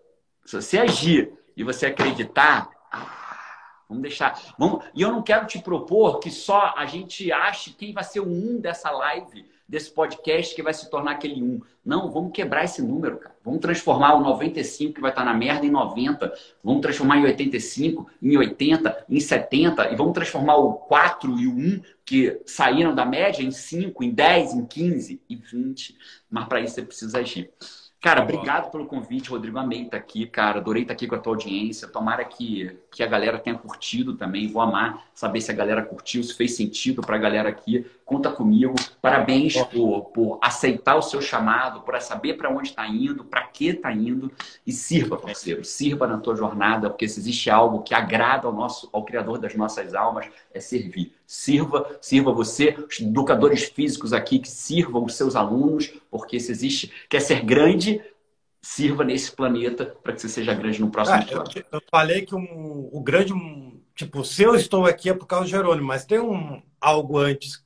[0.44, 4.40] Se você agir e você acreditar, ah, vamos deixar.
[4.58, 8.20] Vamos, e eu não quero te propor que só a gente ache quem vai ser
[8.20, 11.62] o um dessa live, desse podcast, que vai se tornar aquele um.
[11.84, 13.36] Não, vamos quebrar esse número, cara.
[13.44, 16.34] Vamos transformar o 95, que vai estar na merda, em 90.
[16.64, 19.92] Vamos transformar em 85, em 80, em 70.
[19.92, 24.12] E vamos transformar o 4 e o 1, que saíram da média, em 5, em
[24.12, 25.98] 10, em 15 e 20.
[26.30, 27.52] Mas para isso você precisa agir.
[28.06, 29.58] Cara, obrigado pelo convite, Rodrigo.
[29.58, 30.60] Amei estar aqui, cara.
[30.60, 31.88] Adorei estar aqui com a tua audiência.
[31.88, 34.48] Tomara que, que a galera tenha curtido também.
[34.48, 37.84] Vou amar saber se a galera curtiu, se fez sentido para a galera aqui.
[38.06, 38.76] Conta comigo.
[39.02, 43.70] Parabéns por, por aceitar o seu chamado, por saber para onde está indo, para que
[43.70, 44.32] está indo.
[44.66, 45.66] E sirva, parceiro.
[45.66, 49.56] Sirva na tua jornada, porque se existe algo que agrada ao, nosso, ao Criador das
[49.56, 51.14] nossas almas, é servir.
[51.26, 56.92] Sirva, sirva você, os educadores físicos aqui que sirvam os seus alunos, porque se existe,
[57.10, 58.04] quer ser grande,
[58.62, 62.36] sirva nesse planeta para que você seja grande no próximo Ah, eu, eu falei que
[62.36, 63.34] um, o grande.
[63.34, 67.18] um, Tipo, se eu estou aqui é por causa do Jerônimo, mas tem um algo
[67.18, 67.65] antes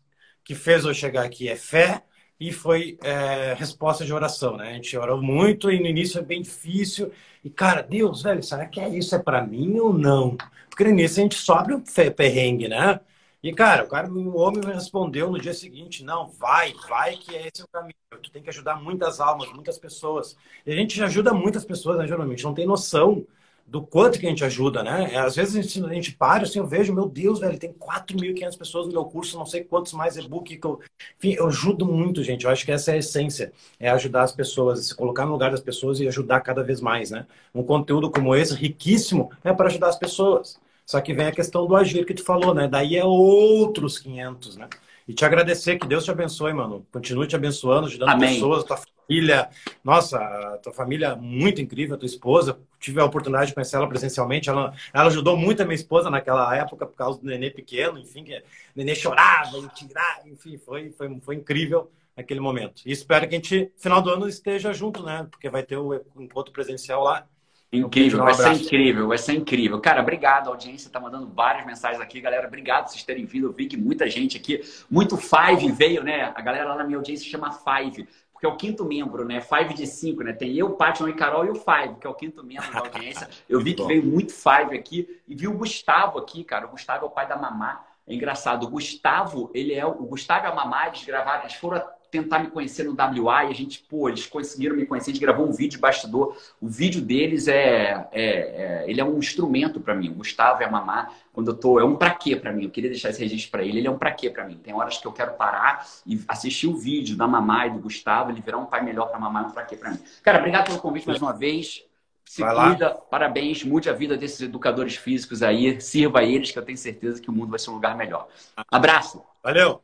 [0.49, 2.03] que fez eu chegar aqui: é fé
[2.39, 4.71] e foi é, resposta de oração, né?
[4.71, 7.11] A gente orou muito e no início é bem difícil.
[7.43, 9.15] E, cara, Deus, velho, será que é isso?
[9.15, 10.35] É para mim ou não?
[10.69, 12.99] Porque no início a gente sobe fe- perrengue, né?
[13.43, 17.35] E, cara, o, cara, o homem me respondeu no dia seguinte: não, vai, vai, que
[17.35, 17.93] esse é o caminho.
[18.23, 20.35] Tu tem que ajudar muitas almas, muitas pessoas.
[20.65, 22.43] E a gente ajuda muitas pessoas, né, geralmente?
[22.43, 23.25] Não tem noção
[23.69, 25.15] do quanto que a gente ajuda, né?
[25.15, 28.57] Às vezes a gente, a gente para, assim, eu vejo, meu Deus, velho, tem 4.500
[28.57, 30.79] pessoas no meu curso, não sei quantos mais e-book que eu...
[31.17, 32.45] Enfim, eu ajudo muito, gente.
[32.45, 35.51] Eu acho que essa é a essência, é ajudar as pessoas, se colocar no lugar
[35.51, 37.27] das pessoas e ajudar cada vez mais, né?
[37.53, 40.59] Um conteúdo como esse, riquíssimo, é para ajudar as pessoas.
[40.83, 42.67] Só que vem a questão do agir que tu falou, né?
[42.67, 44.67] Daí é outros 500, né?
[45.09, 46.85] E te agradecer, que Deus te abençoe, mano.
[46.91, 48.35] Continue te abençoando, ajudando Amém.
[48.35, 49.49] pessoas, tua família.
[49.83, 52.59] Nossa, a tua família é muito incrível, a tua esposa.
[52.79, 54.51] Tive a oportunidade de conhecer ela presencialmente.
[54.51, 58.23] Ela, ela ajudou muito a minha esposa naquela época, por causa do nenê pequeno, enfim,
[58.23, 58.43] que o
[58.75, 62.83] nenê chorava e tirava, enfim, foi, foi, foi incrível aquele momento.
[62.85, 65.27] E espero que a gente, final do ano, esteja junto, né?
[65.31, 67.25] Porque vai ter o encontro presencial lá.
[67.71, 69.79] Incrível, Um vai ser incrível, vai ser incrível.
[69.79, 72.47] Cara, obrigado, a audiência tá mandando várias mensagens aqui, galera.
[72.47, 73.45] Obrigado por vocês terem vindo.
[73.45, 76.33] Eu vi que muita gente aqui, muito Five veio, né?
[76.35, 79.39] A galera lá na minha audiência chama Five, porque é o quinto membro, né?
[79.39, 80.33] Five de cinco, né?
[80.33, 83.29] Tem eu, Paty, e Carol e o Five, que é o quinto membro da audiência.
[83.47, 86.65] Eu vi que veio muito Five aqui e vi o Gustavo aqui, cara.
[86.65, 87.85] O Gustavo é o pai da Mamá.
[88.07, 91.53] É engraçado, o Gustavo, ele é o o Gustavo e a Mamá, eles gravaram, eles
[91.53, 95.13] foram tentar me conhecer no WA e a gente, pô, eles conseguiram me conhecer, a
[95.13, 96.35] gente gravou um vídeo de bastidor.
[96.59, 100.09] O vídeo deles é, é, é ele é um instrumento para mim.
[100.09, 102.63] O Gustavo e a Mamá, quando eu tô, é um pra quê para mim.
[102.63, 103.79] Eu queria deixar esse registro para ele.
[103.79, 104.57] Ele é um pra quê para mim.
[104.57, 108.31] Tem horas que eu quero parar e assistir o vídeo da Mamá e do Gustavo,
[108.31, 109.99] ele virar um pai melhor para Mamá, é um pra quê para mim.
[110.23, 111.83] Cara, obrigado pelo convite mais uma vez.
[112.25, 112.93] Se vai cuida, lá.
[112.93, 117.19] parabéns, mude a vida desses educadores físicos aí, sirva a eles, que eu tenho certeza
[117.19, 118.27] que o mundo vai ser um lugar melhor.
[118.69, 119.23] Abraço.
[119.43, 119.81] Valeu.